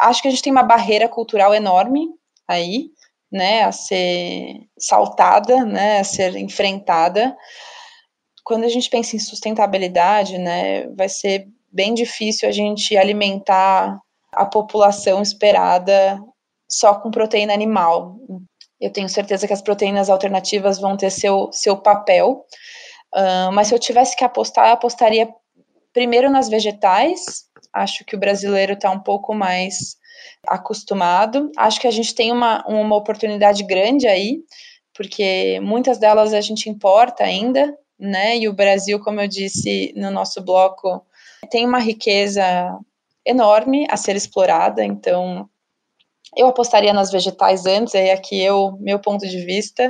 acho 0.00 0.22
que 0.22 0.28
a 0.28 0.30
gente 0.30 0.42
tem 0.42 0.50
uma 0.50 0.62
barreira 0.62 1.06
cultural 1.08 1.52
enorme 1.52 2.08
aí 2.48 2.90
né, 3.30 3.62
a 3.62 3.72
ser 3.72 4.66
saltada, 4.78 5.64
né, 5.64 6.00
a 6.00 6.04
ser 6.04 6.36
enfrentada. 6.36 7.36
Quando 8.44 8.64
a 8.64 8.68
gente 8.68 8.90
pensa 8.90 9.14
em 9.14 9.20
sustentabilidade, 9.20 10.38
né, 10.38 10.88
vai 10.88 11.08
ser 11.08 11.46
bem 11.70 11.94
difícil 11.94 12.48
a 12.48 12.52
gente 12.52 12.96
alimentar 12.96 14.00
a 14.32 14.44
população 14.44 15.22
esperada 15.22 16.20
só 16.68 16.94
com 16.94 17.10
proteína 17.10 17.52
animal. 17.52 18.16
Eu 18.80 18.92
tenho 18.92 19.08
certeza 19.08 19.46
que 19.46 19.52
as 19.52 19.62
proteínas 19.62 20.08
alternativas 20.08 20.78
vão 20.78 20.96
ter 20.96 21.10
seu, 21.10 21.50
seu 21.52 21.76
papel, 21.76 22.44
uh, 23.14 23.52
mas 23.52 23.68
se 23.68 23.74
eu 23.74 23.78
tivesse 23.78 24.16
que 24.16 24.24
apostar, 24.24 24.68
eu 24.68 24.74
apostaria 24.74 25.28
primeiro 25.92 26.30
nas 26.30 26.48
vegetais. 26.48 27.44
Acho 27.72 28.04
que 28.04 28.16
o 28.16 28.18
brasileiro 28.18 28.72
está 28.72 28.90
um 28.90 29.00
pouco 29.00 29.34
mais 29.34 29.96
acostumado. 30.46 31.50
Acho 31.56 31.80
que 31.80 31.86
a 31.86 31.90
gente 31.90 32.14
tem 32.14 32.32
uma, 32.32 32.64
uma 32.66 32.96
oportunidade 32.96 33.62
grande 33.64 34.06
aí, 34.06 34.40
porque 34.94 35.60
muitas 35.60 35.98
delas 35.98 36.32
a 36.32 36.40
gente 36.40 36.68
importa 36.68 37.24
ainda, 37.24 37.76
né? 37.98 38.36
E 38.38 38.48
o 38.48 38.52
Brasil, 38.52 39.00
como 39.00 39.20
eu 39.20 39.28
disse 39.28 39.92
no 39.96 40.10
nosso 40.10 40.42
bloco, 40.42 41.04
tem 41.50 41.66
uma 41.66 41.78
riqueza 41.78 42.42
enorme 43.24 43.86
a 43.90 43.96
ser 43.96 44.16
explorada, 44.16 44.84
então 44.84 45.48
eu 46.36 46.46
apostaria 46.46 46.92
nas 46.92 47.10
vegetais 47.10 47.66
antes, 47.66 47.94
é 47.94 48.12
aqui 48.12 48.40
eu, 48.40 48.76
meu 48.80 48.98
ponto 48.98 49.26
de 49.26 49.44
vista. 49.44 49.88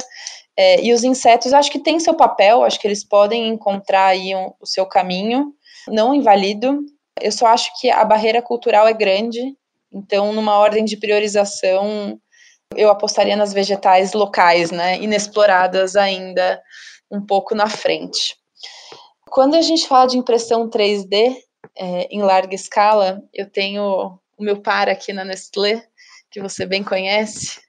É, 0.57 0.83
e 0.83 0.93
os 0.93 1.05
insetos, 1.05 1.53
acho 1.53 1.71
que 1.71 1.79
tem 1.79 2.01
seu 2.01 2.15
papel, 2.15 2.65
acho 2.65 2.79
que 2.81 2.87
eles 2.87 3.05
podem 3.05 3.49
encontrar 3.49 4.07
aí 4.07 4.35
um, 4.35 4.53
o 4.61 4.67
seu 4.67 4.87
caminho, 4.87 5.55
não 5.89 6.15
invalido. 6.15 6.81
Eu 7.21 7.33
só 7.33 7.47
acho 7.49 7.71
que 7.81 7.91
a 7.91 8.05
barreira 8.05 8.43
cultural 8.43 8.87
é 8.87 8.93
grande 8.93 9.55
então, 9.93 10.33
numa 10.33 10.57
ordem 10.57 10.85
de 10.85 10.97
priorização, 10.97 12.21
eu 12.77 12.89
apostaria 12.91 13.37
nas 13.37 13.53
vegetais 13.53 14.13
locais, 14.13 14.71
né, 14.71 14.97
inexploradas 14.99 15.97
ainda 15.97 16.63
um 17.11 17.25
pouco 17.25 17.55
na 17.55 17.69
frente. 17.69 18.37
Quando 19.29 19.57
a 19.57 19.63
gente 19.63 19.87
fala 19.87 20.07
de 20.07 20.19
impressão 20.19 20.69
3D 20.69 21.37
é, 21.77 22.09
em 22.11 22.23
larga 22.23 22.55
escala, 22.55 23.23
eu 23.35 23.51
tenho 23.51 24.19
o 24.39 24.43
meu 24.43 24.61
par 24.61 24.89
aqui 24.89 25.13
na 25.13 25.25
Nestlé, 25.25 25.85
que 26.31 26.41
você 26.41 26.65
bem 26.65 26.85
conhece, 26.85 27.61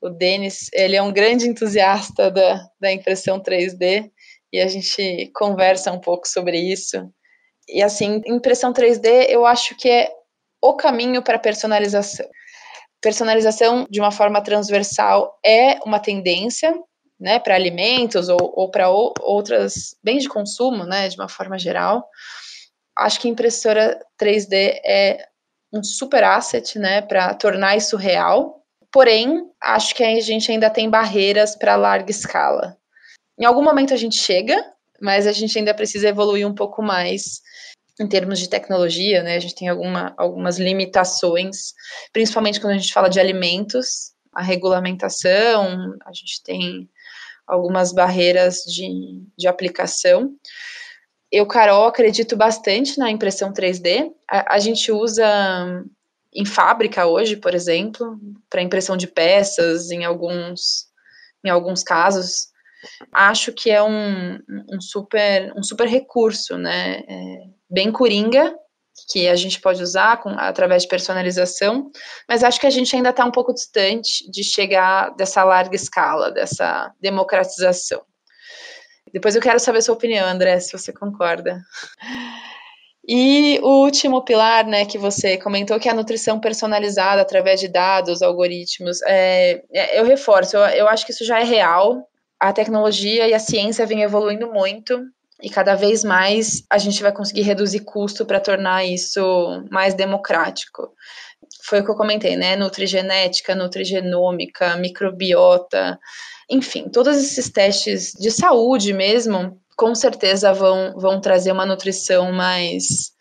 o 0.00 0.08
Denis, 0.08 0.68
ele 0.72 0.96
é 0.96 1.02
um 1.02 1.12
grande 1.12 1.48
entusiasta 1.48 2.30
da, 2.30 2.68
da 2.80 2.92
impressão 2.92 3.40
3D 3.40 4.10
e 4.52 4.60
a 4.60 4.68
gente 4.68 5.30
conversa 5.34 5.92
um 5.92 6.00
pouco 6.00 6.26
sobre 6.26 6.58
isso. 6.58 7.08
E 7.68 7.82
assim, 7.82 8.22
impressão 8.26 8.72
3D 8.72 9.26
eu 9.28 9.44
acho 9.44 9.76
que 9.76 9.88
é 9.88 10.10
o 10.60 10.74
caminho 10.74 11.22
para 11.22 11.38
personalização. 11.38 12.26
Personalização 13.00 13.86
de 13.88 14.00
uma 14.00 14.10
forma 14.10 14.42
transversal 14.42 15.38
é 15.44 15.78
uma 15.84 16.00
tendência, 16.00 16.74
né, 17.18 17.38
para 17.38 17.54
alimentos 17.54 18.28
ou, 18.28 18.38
ou 18.54 18.70
para 18.70 18.88
outras 18.88 19.96
bens 20.02 20.22
de 20.22 20.28
consumo, 20.28 20.84
né, 20.84 21.08
de 21.08 21.16
uma 21.16 21.28
forma 21.28 21.58
geral. 21.58 22.04
Acho 22.96 23.20
que 23.20 23.28
impressora 23.28 24.00
3D 24.20 24.80
é 24.84 25.26
um 25.72 25.82
super 25.82 26.24
asset, 26.24 26.78
né, 26.78 27.02
para 27.02 27.34
tornar 27.34 27.76
isso 27.76 27.96
real. 27.96 28.62
Porém, 28.90 29.48
acho 29.62 29.94
que 29.94 30.02
a 30.02 30.20
gente 30.20 30.50
ainda 30.50 30.70
tem 30.70 30.88
barreiras 30.88 31.54
para 31.54 31.76
larga 31.76 32.10
escala. 32.10 32.76
Em 33.38 33.44
algum 33.44 33.62
momento 33.62 33.94
a 33.94 33.96
gente 33.96 34.16
chega, 34.16 34.64
mas 35.00 35.26
a 35.26 35.32
gente 35.32 35.56
ainda 35.56 35.74
precisa 35.74 36.08
evoluir 36.08 36.46
um 36.46 36.54
pouco 36.54 36.82
mais 36.82 37.40
em 37.98 38.06
termos 38.06 38.38
de 38.38 38.48
tecnologia, 38.48 39.22
né? 39.22 39.36
A 39.36 39.40
gente 39.40 39.54
tem 39.54 39.68
alguma, 39.68 40.14
algumas 40.16 40.58
limitações, 40.58 41.74
principalmente 42.12 42.60
quando 42.60 42.74
a 42.74 42.78
gente 42.78 42.92
fala 42.92 43.08
de 43.08 43.18
alimentos, 43.18 44.12
a 44.32 44.42
regulamentação, 44.42 45.96
a 46.04 46.12
gente 46.12 46.42
tem 46.42 46.88
algumas 47.46 47.92
barreiras 47.92 48.62
de, 48.62 49.22
de 49.36 49.48
aplicação. 49.48 50.32
Eu, 51.30 51.46
Carol, 51.46 51.86
acredito 51.86 52.36
bastante 52.36 52.98
na 52.98 53.10
impressão 53.10 53.52
3D. 53.52 54.10
A, 54.30 54.54
a 54.54 54.58
gente 54.58 54.92
usa 54.92 55.84
em 56.32 56.44
fábrica 56.44 57.06
hoje, 57.06 57.36
por 57.36 57.54
exemplo, 57.54 58.18
para 58.48 58.62
impressão 58.62 58.96
de 58.96 59.06
peças, 59.06 59.90
em 59.90 60.04
alguns, 60.04 60.86
em 61.44 61.48
alguns 61.48 61.82
casos. 61.82 62.48
Acho 63.12 63.52
que 63.52 63.70
é 63.70 63.82
um, 63.82 64.38
um, 64.70 64.80
super, 64.80 65.52
um 65.56 65.62
super 65.62 65.88
recurso, 65.88 66.56
né? 66.56 67.02
É 67.08 67.57
bem 67.68 67.92
coringa, 67.92 68.54
que 69.10 69.28
a 69.28 69.36
gente 69.36 69.60
pode 69.60 69.82
usar 69.82 70.20
com, 70.20 70.30
através 70.30 70.82
de 70.82 70.88
personalização, 70.88 71.90
mas 72.28 72.42
acho 72.42 72.60
que 72.60 72.66
a 72.66 72.70
gente 72.70 72.94
ainda 72.96 73.10
está 73.10 73.24
um 73.24 73.30
pouco 73.30 73.54
distante 73.54 74.28
de 74.30 74.42
chegar 74.42 75.14
dessa 75.14 75.44
larga 75.44 75.76
escala, 75.76 76.30
dessa 76.30 76.92
democratização. 77.00 78.02
Depois 79.12 79.34
eu 79.34 79.42
quero 79.42 79.58
saber 79.58 79.82
sua 79.82 79.94
opinião, 79.94 80.26
André, 80.26 80.58
se 80.60 80.72
você 80.72 80.92
concorda. 80.92 81.60
E 83.06 83.58
o 83.62 83.84
último 83.84 84.22
pilar, 84.22 84.66
né, 84.66 84.84
que 84.84 84.98
você 84.98 85.38
comentou, 85.38 85.80
que 85.80 85.88
é 85.88 85.92
a 85.92 85.94
nutrição 85.94 86.38
personalizada 86.38 87.22
através 87.22 87.58
de 87.58 87.66
dados, 87.66 88.20
algoritmos. 88.20 89.00
É, 89.06 89.62
é, 89.72 89.98
eu 89.98 90.04
reforço, 90.04 90.58
eu, 90.58 90.62
eu 90.62 90.88
acho 90.88 91.06
que 91.06 91.12
isso 91.12 91.24
já 91.24 91.40
é 91.40 91.44
real. 91.44 92.06
A 92.38 92.52
tecnologia 92.52 93.26
e 93.26 93.32
a 93.32 93.38
ciência 93.38 93.86
vêm 93.86 94.02
evoluindo 94.02 94.52
muito 94.52 95.02
e 95.42 95.48
cada 95.48 95.74
vez 95.74 96.02
mais 96.02 96.64
a 96.68 96.78
gente 96.78 97.02
vai 97.02 97.12
conseguir 97.12 97.42
reduzir 97.42 97.80
custo 97.80 98.26
para 98.26 98.40
tornar 98.40 98.84
isso 98.84 99.64
mais 99.70 99.94
democrático. 99.94 100.92
Foi 101.62 101.80
o 101.80 101.84
que 101.84 101.90
eu 101.90 101.96
comentei, 101.96 102.36
né? 102.36 102.56
Nutrigenética, 102.56 103.54
nutrigenômica, 103.54 104.76
microbiota, 104.76 105.98
enfim, 106.50 106.88
todos 106.88 107.16
esses 107.16 107.50
testes 107.50 108.12
de 108.18 108.30
saúde 108.30 108.92
mesmo, 108.92 109.60
com 109.76 109.94
certeza 109.94 110.52
vão, 110.52 110.94
vão 110.96 111.20
trazer 111.20 111.52
uma 111.52 111.66
nutrição 111.66 112.32
mais, 112.32 113.12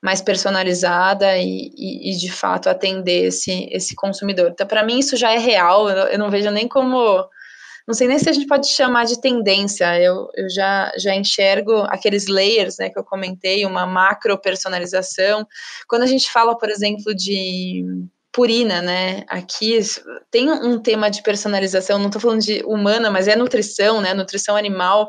mais 0.00 0.22
personalizada 0.22 1.36
e, 1.36 1.72
e, 1.76 2.12
e 2.12 2.16
de 2.16 2.30
fato 2.30 2.70
atender 2.70 3.26
esse, 3.26 3.68
esse 3.72 3.96
consumidor. 3.96 4.50
Então, 4.50 4.66
para 4.66 4.84
mim, 4.84 5.00
isso 5.00 5.16
já 5.16 5.32
é 5.32 5.38
real, 5.38 5.90
eu, 5.90 6.06
eu 6.06 6.18
não 6.18 6.30
vejo 6.30 6.50
nem 6.50 6.68
como 6.68 7.28
não 7.88 7.94
sei 7.94 8.06
nem 8.06 8.18
se 8.18 8.28
a 8.28 8.32
gente 8.34 8.46
pode 8.46 8.68
chamar 8.68 9.06
de 9.06 9.18
tendência, 9.18 9.98
eu, 9.98 10.28
eu 10.36 10.50
já, 10.50 10.92
já 10.98 11.14
enxergo 11.14 11.72
aqueles 11.88 12.26
layers 12.26 12.76
né, 12.76 12.90
que 12.90 12.98
eu 12.98 13.02
comentei, 13.02 13.64
uma 13.64 13.86
macro 13.86 14.38
personalização. 14.38 15.46
Quando 15.88 16.02
a 16.02 16.06
gente 16.06 16.30
fala, 16.30 16.54
por 16.58 16.68
exemplo, 16.68 17.14
de 17.14 17.82
purina, 18.30 18.82
né? 18.82 19.24
Aqui 19.26 19.80
tem 20.30 20.50
um 20.50 20.78
tema 20.78 21.10
de 21.10 21.22
personalização, 21.22 21.98
não 21.98 22.08
estou 22.08 22.20
falando 22.20 22.42
de 22.42 22.62
humana, 22.66 23.10
mas 23.10 23.26
é 23.26 23.34
nutrição, 23.34 24.02
né? 24.02 24.12
Nutrição 24.12 24.54
animal. 24.54 25.08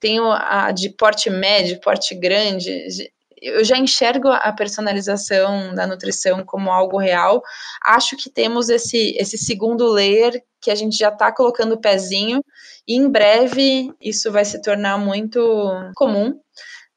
Tem 0.00 0.18
a 0.18 0.72
de 0.72 0.90
porte 0.90 1.30
médio, 1.30 1.80
porte 1.80 2.12
grande. 2.12 2.88
Eu 3.46 3.64
já 3.64 3.76
enxergo 3.76 4.28
a 4.28 4.52
personalização 4.52 5.74
da 5.74 5.86
nutrição 5.86 6.44
como 6.44 6.70
algo 6.70 6.98
real. 6.98 7.42
Acho 7.84 8.16
que 8.16 8.30
temos 8.30 8.68
esse, 8.68 9.16
esse 9.18 9.38
segundo 9.38 9.88
layer 9.88 10.42
que 10.60 10.70
a 10.70 10.74
gente 10.74 10.96
já 10.96 11.08
está 11.08 11.30
colocando 11.30 11.72
o 11.72 11.80
pezinho, 11.80 12.42
e 12.88 12.96
em 12.96 13.08
breve 13.08 13.92
isso 14.00 14.32
vai 14.32 14.44
se 14.44 14.60
tornar 14.60 14.98
muito 14.98 15.40
comum. 15.94 16.40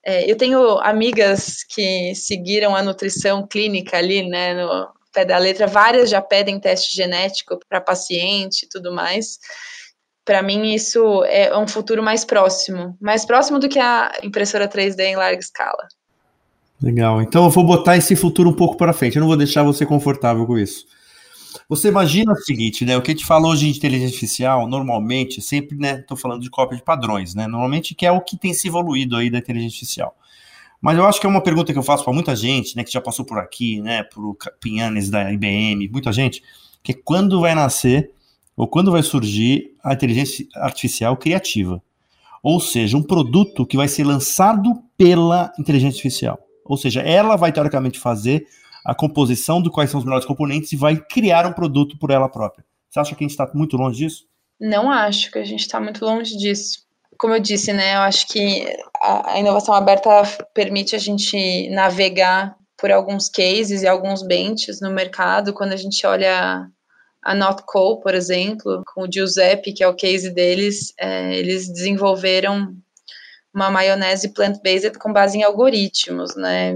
É, 0.03 0.29
eu 0.29 0.35
tenho 0.35 0.79
amigas 0.79 1.63
que 1.63 2.15
seguiram 2.15 2.75
a 2.75 2.81
nutrição 2.81 3.45
clínica 3.45 3.97
ali, 3.97 4.27
né, 4.27 4.53
no, 4.53 4.87
pé 5.11 5.25
da 5.25 5.37
letra, 5.37 5.67
várias 5.67 6.09
já 6.09 6.21
pedem 6.21 6.59
teste 6.59 6.95
genético 6.95 7.59
para 7.67 7.81
paciente 7.81 8.63
e 8.63 8.69
tudo 8.69 8.93
mais. 8.93 9.39
Para 10.25 10.41
mim, 10.41 10.73
isso 10.73 11.23
é 11.25 11.57
um 11.57 11.67
futuro 11.67 12.03
mais 12.03 12.23
próximo, 12.23 12.95
mais 13.01 13.25
próximo 13.25 13.59
do 13.59 13.67
que 13.67 13.79
a 13.79 14.11
impressora 14.23 14.67
3D 14.67 14.99
em 15.01 15.15
larga 15.15 15.39
escala. 15.39 15.87
Legal. 16.81 17.21
Então 17.21 17.43
eu 17.43 17.49
vou 17.49 17.63
botar 17.63 17.97
esse 17.97 18.15
futuro 18.15 18.49
um 18.49 18.53
pouco 18.53 18.77
para 18.77 18.93
frente. 18.93 19.17
Eu 19.17 19.21
não 19.21 19.27
vou 19.27 19.37
deixar 19.37 19.63
você 19.63 19.85
confortável 19.85 20.45
com 20.45 20.57
isso. 20.57 20.85
Você 21.67 21.89
imagina 21.89 22.31
o 22.31 22.37
seguinte, 22.37 22.85
né? 22.85 22.97
O 22.97 23.01
que 23.01 23.11
a 23.11 23.13
gente 23.13 23.25
falou 23.25 23.51
hoje 23.51 23.71
de 23.71 23.77
inteligência 23.77 24.13
artificial, 24.13 24.67
normalmente, 24.67 25.41
sempre, 25.41 25.77
né? 25.77 25.99
Estou 25.99 26.15
falando 26.15 26.41
de 26.41 26.49
cópia 26.49 26.77
de 26.77 26.83
padrões, 26.83 27.35
né? 27.35 27.47
Normalmente 27.47 27.93
que 27.93 28.05
é 28.05 28.11
o 28.11 28.21
que 28.21 28.37
tem 28.37 28.53
se 28.53 28.67
evoluído 28.67 29.17
aí 29.17 29.29
da 29.29 29.39
inteligência 29.39 29.75
artificial. 29.75 30.15
Mas 30.81 30.97
eu 30.97 31.05
acho 31.05 31.19
que 31.19 31.25
é 31.25 31.29
uma 31.29 31.41
pergunta 31.41 31.73
que 31.73 31.79
eu 31.79 31.83
faço 31.83 32.03
para 32.03 32.13
muita 32.13 32.35
gente, 32.35 32.75
né, 32.75 32.83
que 32.83 32.91
já 32.91 33.01
passou 33.01 33.25
por 33.25 33.37
aqui, 33.37 33.81
né, 33.81 34.03
por 34.03 34.37
Pinhanes 34.61 35.09
da 35.09 35.31
IBM, 35.31 35.89
muita 35.89 36.11
gente, 36.13 36.41
que 36.81 36.93
é 36.93 36.95
quando 36.95 37.41
vai 37.41 37.53
nascer 37.53 38.11
ou 38.55 38.65
quando 38.65 38.91
vai 38.91 39.03
surgir 39.03 39.73
a 39.83 39.93
inteligência 39.93 40.47
artificial 40.55 41.17
criativa. 41.17 41.83
Ou 42.41 42.61
seja, 42.61 42.95
um 42.95 43.03
produto 43.03 43.65
que 43.65 43.75
vai 43.75 43.89
ser 43.89 44.05
lançado 44.05 44.81
pela 44.97 45.51
inteligência 45.59 45.97
artificial. 45.97 46.39
Ou 46.69 46.77
seja, 46.77 47.01
ela 47.01 47.35
vai 47.35 47.51
teoricamente 47.51 47.99
fazer 47.99 48.45
a 48.85 48.95
composição 48.95 49.61
de 49.61 49.69
quais 49.69 49.89
são 49.89 49.99
os 49.99 50.05
melhores 50.05 50.25
componentes 50.25 50.71
e 50.71 50.77
vai 50.77 50.95
criar 50.95 51.45
um 51.45 51.51
produto 51.51 51.97
por 51.99 52.11
ela 52.11 52.29
própria. 52.29 52.63
Você 52.89 52.99
acha 52.99 53.15
que 53.15 53.23
a 53.23 53.27
gente 53.27 53.31
está 53.31 53.49
muito 53.53 53.75
longe 53.75 53.97
disso? 53.97 54.23
Não 54.59 54.89
acho 54.89 55.31
que 55.31 55.39
a 55.39 55.43
gente 55.43 55.61
está 55.61 55.81
muito 55.81 56.05
longe 56.05 56.37
disso 56.37 56.87
como 57.19 57.35
eu 57.35 57.39
disse, 57.39 57.73
né, 57.73 57.95
eu 57.95 57.99
acho 57.99 58.27
que 58.27 58.65
a, 59.01 59.33
a 59.33 59.39
inovação 59.39 59.75
aberta 59.75 60.09
permite 60.53 60.95
a 60.95 60.99
gente 60.99 61.69
navegar 61.69 62.55
por 62.77 62.89
alguns 62.91 63.27
cases 63.27 63.81
e 63.81 63.87
alguns 63.87 64.23
benches 64.23 64.79
no 64.79 64.89
mercado. 64.89 65.53
Quando 65.53 65.73
a 65.73 65.77
gente 65.77 66.07
olha 66.07 66.65
a 67.21 67.35
Notco, 67.35 67.99
por 67.99 68.15
exemplo, 68.15 68.81
com 68.93 69.03
o 69.03 69.11
Giuseppe, 69.11 69.73
que 69.73 69.83
é 69.83 69.87
o 69.87 69.95
case 69.95 70.29
deles, 70.29 70.93
é, 70.97 71.35
eles 71.35 71.67
desenvolveram 71.67 72.73
uma 73.53 73.69
maionese 73.69 74.29
plant-based 74.29 74.97
com 74.99 75.11
base 75.11 75.37
em 75.37 75.43
algoritmos, 75.43 76.35
né? 76.35 76.73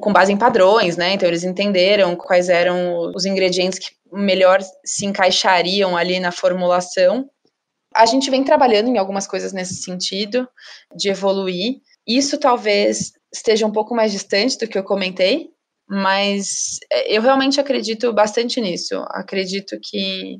Com 0.00 0.12
base 0.12 0.32
em 0.32 0.36
padrões, 0.36 0.96
né? 0.96 1.12
Então 1.12 1.28
eles 1.28 1.44
entenderam 1.44 2.16
quais 2.16 2.48
eram 2.48 3.12
os 3.14 3.24
ingredientes 3.24 3.78
que 3.78 3.94
melhor 4.12 4.60
se 4.84 5.04
encaixariam 5.04 5.96
ali 5.96 6.20
na 6.20 6.32
formulação 6.32 7.28
a 7.96 8.04
gente 8.04 8.30
vem 8.30 8.44
trabalhando 8.44 8.88
em 8.88 8.98
algumas 8.98 9.26
coisas 9.26 9.52
nesse 9.52 9.76
sentido, 9.76 10.46
de 10.94 11.08
evoluir. 11.08 11.80
Isso 12.06 12.38
talvez 12.38 13.12
esteja 13.32 13.66
um 13.66 13.72
pouco 13.72 13.94
mais 13.94 14.12
distante 14.12 14.58
do 14.58 14.68
que 14.68 14.78
eu 14.78 14.84
comentei, 14.84 15.48
mas 15.88 16.78
é, 16.92 17.16
eu 17.16 17.22
realmente 17.22 17.58
acredito 17.58 18.12
bastante 18.12 18.60
nisso. 18.60 18.96
Acredito 19.08 19.78
que 19.82 20.38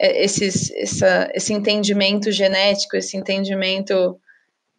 é, 0.00 0.24
esses, 0.24 0.70
essa, 0.72 1.30
esse 1.32 1.52
entendimento 1.52 2.32
genético, 2.32 2.96
esse 2.96 3.16
entendimento 3.16 4.18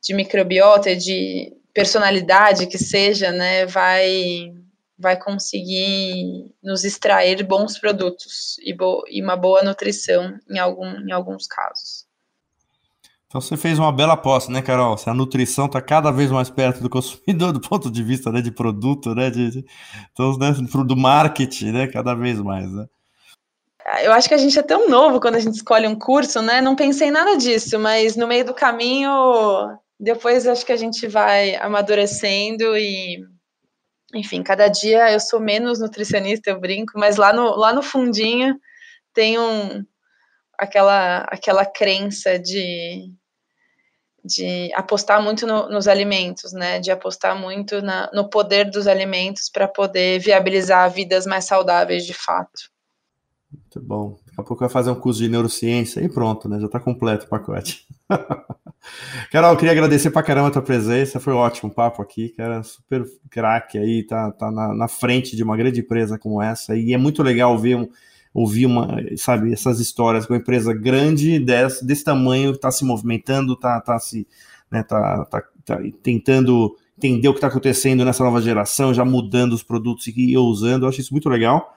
de 0.04 0.14
microbiota, 0.14 0.96
de 0.96 1.54
personalidade 1.74 2.68
que 2.68 2.78
seja, 2.78 3.32
né, 3.32 3.66
vai 3.66 4.54
vai 4.98 5.20
conseguir 5.20 6.52
nos 6.64 6.84
extrair 6.84 7.44
bons 7.44 7.78
produtos 7.78 8.58
e, 8.64 8.74
bo 8.74 9.04
e 9.10 9.22
uma 9.22 9.36
boa 9.36 9.64
nutrição 9.64 10.38
em, 10.50 10.60
algum, 10.60 10.86
em 10.86 11.12
alguns 11.12 11.48
casos. 11.48 12.06
Então 13.28 13.42
você 13.42 13.58
fez 13.58 13.80
uma 13.80 13.92
bela 13.92 14.14
aposta, 14.14 14.52
né, 14.52 14.62
Carol? 14.62 14.96
Se 14.96 15.10
a 15.10 15.14
nutrição 15.14 15.66
está 15.66 15.82
cada 15.82 16.12
vez 16.12 16.30
mais 16.30 16.52
perto 16.52 16.82
do 16.82 16.90
consumidor 16.90 17.52
do 17.54 17.60
ponto 17.60 17.90
de 17.90 18.04
vista 18.04 18.32
né, 18.32 18.42
de 18.42 18.52
produto, 18.52 19.16
né, 19.16 19.32
de, 19.32 19.50
de 19.50 19.66
então, 20.12 20.38
né, 20.38 20.52
do 20.86 20.96
marketing, 20.96 21.72
né, 21.72 21.88
cada 21.88 22.14
vez 22.14 22.40
mais, 22.40 22.72
né? 22.72 22.86
Eu 24.04 24.14
acho 24.14 24.30
que 24.30 24.34
a 24.34 24.38
gente 24.38 24.58
é 24.58 24.64
tão 24.64 24.88
novo 24.88 25.20
quando 25.20 25.36
a 25.36 25.40
gente 25.40 25.56
escolhe 25.56 25.86
um 25.88 25.96
curso, 25.96 26.42
né? 26.42 26.62
Não 26.62 26.74
pensei 26.74 27.10
em 27.10 27.12
nada 27.12 27.36
disso, 27.36 27.78
mas 27.78 28.16
no 28.16 28.28
meio 28.28 28.46
do 28.46 28.54
caminho, 28.54 29.12
depois 30.00 30.48
acho 30.48 30.66
que 30.66 30.72
a 30.72 30.78
gente 30.78 31.08
vai 31.08 31.56
amadurecendo 31.56 32.78
e 32.78 33.24
enfim, 34.14 34.44
cada 34.44 34.68
dia 34.68 35.12
eu 35.12 35.20
sou 35.20 35.40
menos 35.40 35.80
nutricionista, 35.80 36.50
eu 36.50 36.60
brinco, 36.60 36.94
mas 36.96 37.18
lá 37.18 37.34
no, 37.34 37.56
lá 37.56 37.74
no 37.74 37.82
fundinho 37.82 38.60
tem 39.14 39.40
um, 39.40 39.84
aquela, 40.58 41.20
aquela 41.24 41.66
crença 41.66 42.38
de, 42.38 43.12
de 44.24 44.72
apostar 44.76 45.22
muito 45.22 45.48
no, 45.48 45.68
nos 45.70 45.88
alimentos, 45.88 46.54
né? 46.54 46.80
De 46.80 46.92
apostar 46.92 47.36
muito 47.36 47.82
na, 47.82 48.10
no 48.14 48.30
poder 48.30 48.70
dos 48.70 48.88
alimentos 48.88 49.50
para 49.50 49.68
poder 49.68 50.20
viabilizar 50.20 50.92
vidas 50.92 51.26
mais 51.26 51.46
saudáveis 51.46 52.06
de 52.06 52.14
fato. 52.14 52.72
Muito 53.52 53.82
bom. 53.82 54.23
A 54.44 54.48
pouco 54.48 54.62
vai 54.62 54.70
fazer 54.70 54.92
um 54.92 54.96
curso 54.96 55.20
de 55.20 55.30
neurociência 55.30 56.02
e 56.02 56.10
pronto, 56.10 56.48
né? 56.48 56.60
Já 56.60 56.68
está 56.68 56.80
completo 56.80 57.26
o 57.26 57.30
pacote. 57.30 57.88
Carol, 59.32 59.56
queria 59.56 59.72
agradecer 59.72 60.12
pra 60.12 60.22
caramba 60.22 60.50
a 60.50 60.52
tua 60.52 60.62
presença, 60.62 61.20
foi 61.20 61.34
um 61.34 61.38
ótimo 61.38 61.72
papo 61.72 62.02
aqui, 62.02 62.30
cara, 62.30 62.62
super 62.64 63.06
craque 63.30 63.78
aí, 63.78 64.04
tá, 64.04 64.32
tá 64.32 64.52
na, 64.52 64.74
na, 64.74 64.88
frente 64.88 65.36
de 65.36 65.44
uma 65.44 65.56
grande 65.56 65.80
empresa 65.80 66.20
como 66.20 66.42
essa, 66.42 66.76
e 66.76 66.94
é 66.94 66.98
muito 66.98 67.24
legal 67.24 67.58
ver, 67.58 67.90
ouvir 68.34 68.66
uma, 68.66 68.98
sabe, 69.16 69.54
essas 69.54 69.80
histórias 69.80 70.26
com 70.26 70.34
uma 70.34 70.40
empresa 70.40 70.74
grande 70.74 71.40
desse, 71.40 71.86
desse 71.86 72.04
tamanho, 72.04 72.52
está 72.52 72.70
se 72.72 72.84
movimentando, 72.84 73.56
tá, 73.56 73.80
tá 73.80 73.98
se, 74.00 74.28
né, 74.70 74.84
tá, 74.84 75.26
tá, 75.26 75.44
tá 75.64 75.80
tentando 76.04 76.76
entender 76.98 77.30
o 77.30 77.34
que 77.34 77.38
está 77.38 77.48
acontecendo 77.48 78.04
nessa 78.04 78.24
nova 78.24 78.42
geração, 78.42 78.94
já 78.94 79.06
mudando 79.06 79.54
os 79.54 79.64
produtos 79.64 80.08
e 80.08 80.38
usando, 80.38 80.84
eu 80.84 80.90
acho 80.90 81.00
isso 81.00 81.14
muito 81.14 81.30
legal, 81.30 81.74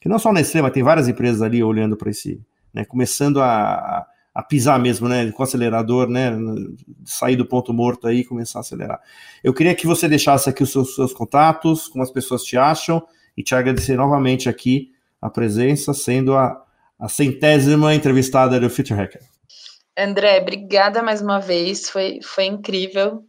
que 0.00 0.08
não 0.08 0.18
só 0.18 0.32
na 0.32 0.40
Extrema, 0.40 0.70
tem 0.70 0.82
várias 0.82 1.08
empresas 1.08 1.42
ali 1.42 1.62
olhando 1.62 1.96
para 1.96 2.10
esse, 2.10 2.40
né, 2.72 2.84
começando 2.84 3.40
a, 3.42 4.06
a, 4.34 4.42
pisar 4.42 4.78
mesmo, 4.80 5.08
né, 5.08 5.30
com 5.30 5.42
o 5.42 5.44
acelerador, 5.44 6.08
né, 6.08 6.30
sair 7.04 7.36
do 7.36 7.46
ponto 7.46 7.72
morto 7.72 8.06
aí 8.08 8.20
e 8.20 8.24
começar 8.24 8.58
a 8.58 8.62
acelerar. 8.62 9.00
Eu 9.44 9.52
queria 9.52 9.74
que 9.74 9.86
você 9.86 10.08
deixasse 10.08 10.48
aqui 10.48 10.62
os 10.62 10.72
seus, 10.72 10.94
seus 10.94 11.12
contatos, 11.12 11.86
como 11.86 12.02
as 12.02 12.10
pessoas 12.10 12.42
te 12.42 12.56
acham, 12.56 13.02
e 13.36 13.42
te 13.42 13.54
agradecer 13.54 13.96
novamente 13.96 14.48
aqui 14.48 14.90
a 15.20 15.28
presença, 15.28 15.92
sendo 15.92 16.34
a, 16.34 16.64
a 16.98 17.08
centésima 17.08 17.94
entrevistada 17.94 18.58
do 18.58 18.70
Future 18.70 18.98
Hacker. 18.98 19.20
André, 19.96 20.40
obrigada 20.40 21.02
mais 21.02 21.20
uma 21.20 21.38
vez, 21.38 21.90
foi, 21.90 22.20
foi 22.22 22.46
incrível. 22.46 23.22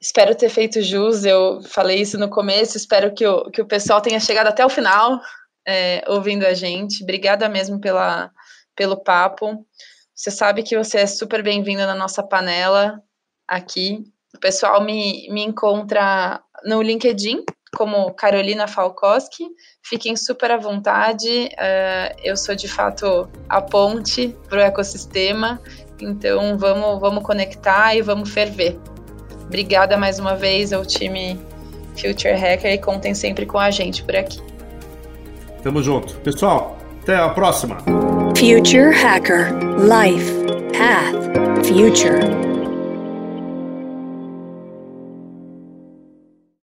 Espero 0.00 0.34
ter 0.34 0.48
feito 0.48 0.82
jus, 0.82 1.24
eu 1.24 1.60
falei 1.62 2.00
isso 2.00 2.18
no 2.18 2.28
começo, 2.28 2.76
espero 2.76 3.12
que 3.12 3.26
o, 3.26 3.50
que 3.50 3.60
o 3.60 3.66
pessoal 3.66 4.00
tenha 4.00 4.18
chegado 4.18 4.46
até 4.46 4.64
o 4.64 4.70
final 4.70 5.20
é, 5.66 6.04
ouvindo 6.08 6.44
a 6.46 6.54
gente. 6.54 7.02
Obrigada 7.02 7.48
mesmo 7.48 7.80
pela, 7.80 8.30
pelo 8.74 8.96
papo. 8.96 9.66
Você 10.14 10.30
sabe 10.30 10.62
que 10.62 10.76
você 10.76 10.98
é 10.98 11.06
super 11.06 11.42
bem-vindo 11.42 11.86
na 11.86 11.94
nossa 11.94 12.22
panela 12.22 13.02
aqui. 13.48 14.04
O 14.34 14.38
pessoal 14.38 14.82
me, 14.82 15.28
me 15.30 15.42
encontra 15.42 16.40
no 16.64 16.82
LinkedIn 16.82 17.44
como 17.76 18.12
Carolina 18.14 18.66
Falkowski. 18.66 19.44
Fiquem 19.82 20.16
super 20.16 20.50
à 20.50 20.56
vontade. 20.56 21.48
Uh, 21.52 22.20
eu 22.22 22.36
sou 22.36 22.54
de 22.54 22.68
fato 22.68 23.28
a 23.48 23.62
ponte 23.62 24.36
para 24.48 24.58
o 24.58 24.62
ecossistema. 24.62 25.60
Então 26.00 26.58
vamos, 26.58 27.00
vamos 27.00 27.24
conectar 27.24 27.94
e 27.94 28.02
vamos 28.02 28.30
ferver. 28.30 28.78
Obrigada 29.44 29.96
mais 29.96 30.18
uma 30.18 30.36
vez 30.36 30.72
ao 30.72 30.84
time 30.84 31.38
Future 31.96 32.34
Hacker 32.34 32.72
e 32.72 32.78
contem 32.78 33.14
sempre 33.14 33.46
com 33.46 33.58
a 33.58 33.70
gente 33.70 34.04
por 34.04 34.16
aqui. 34.16 34.49
Tamo 35.62 35.82
junto. 35.82 36.14
Pessoal, 36.16 36.78
até 37.02 37.16
a 37.16 37.28
próxima. 37.28 37.76
Future 38.36 38.92
Hacker 38.92 39.52
Life 39.78 40.32
Path 40.72 41.66
Future 41.66 42.49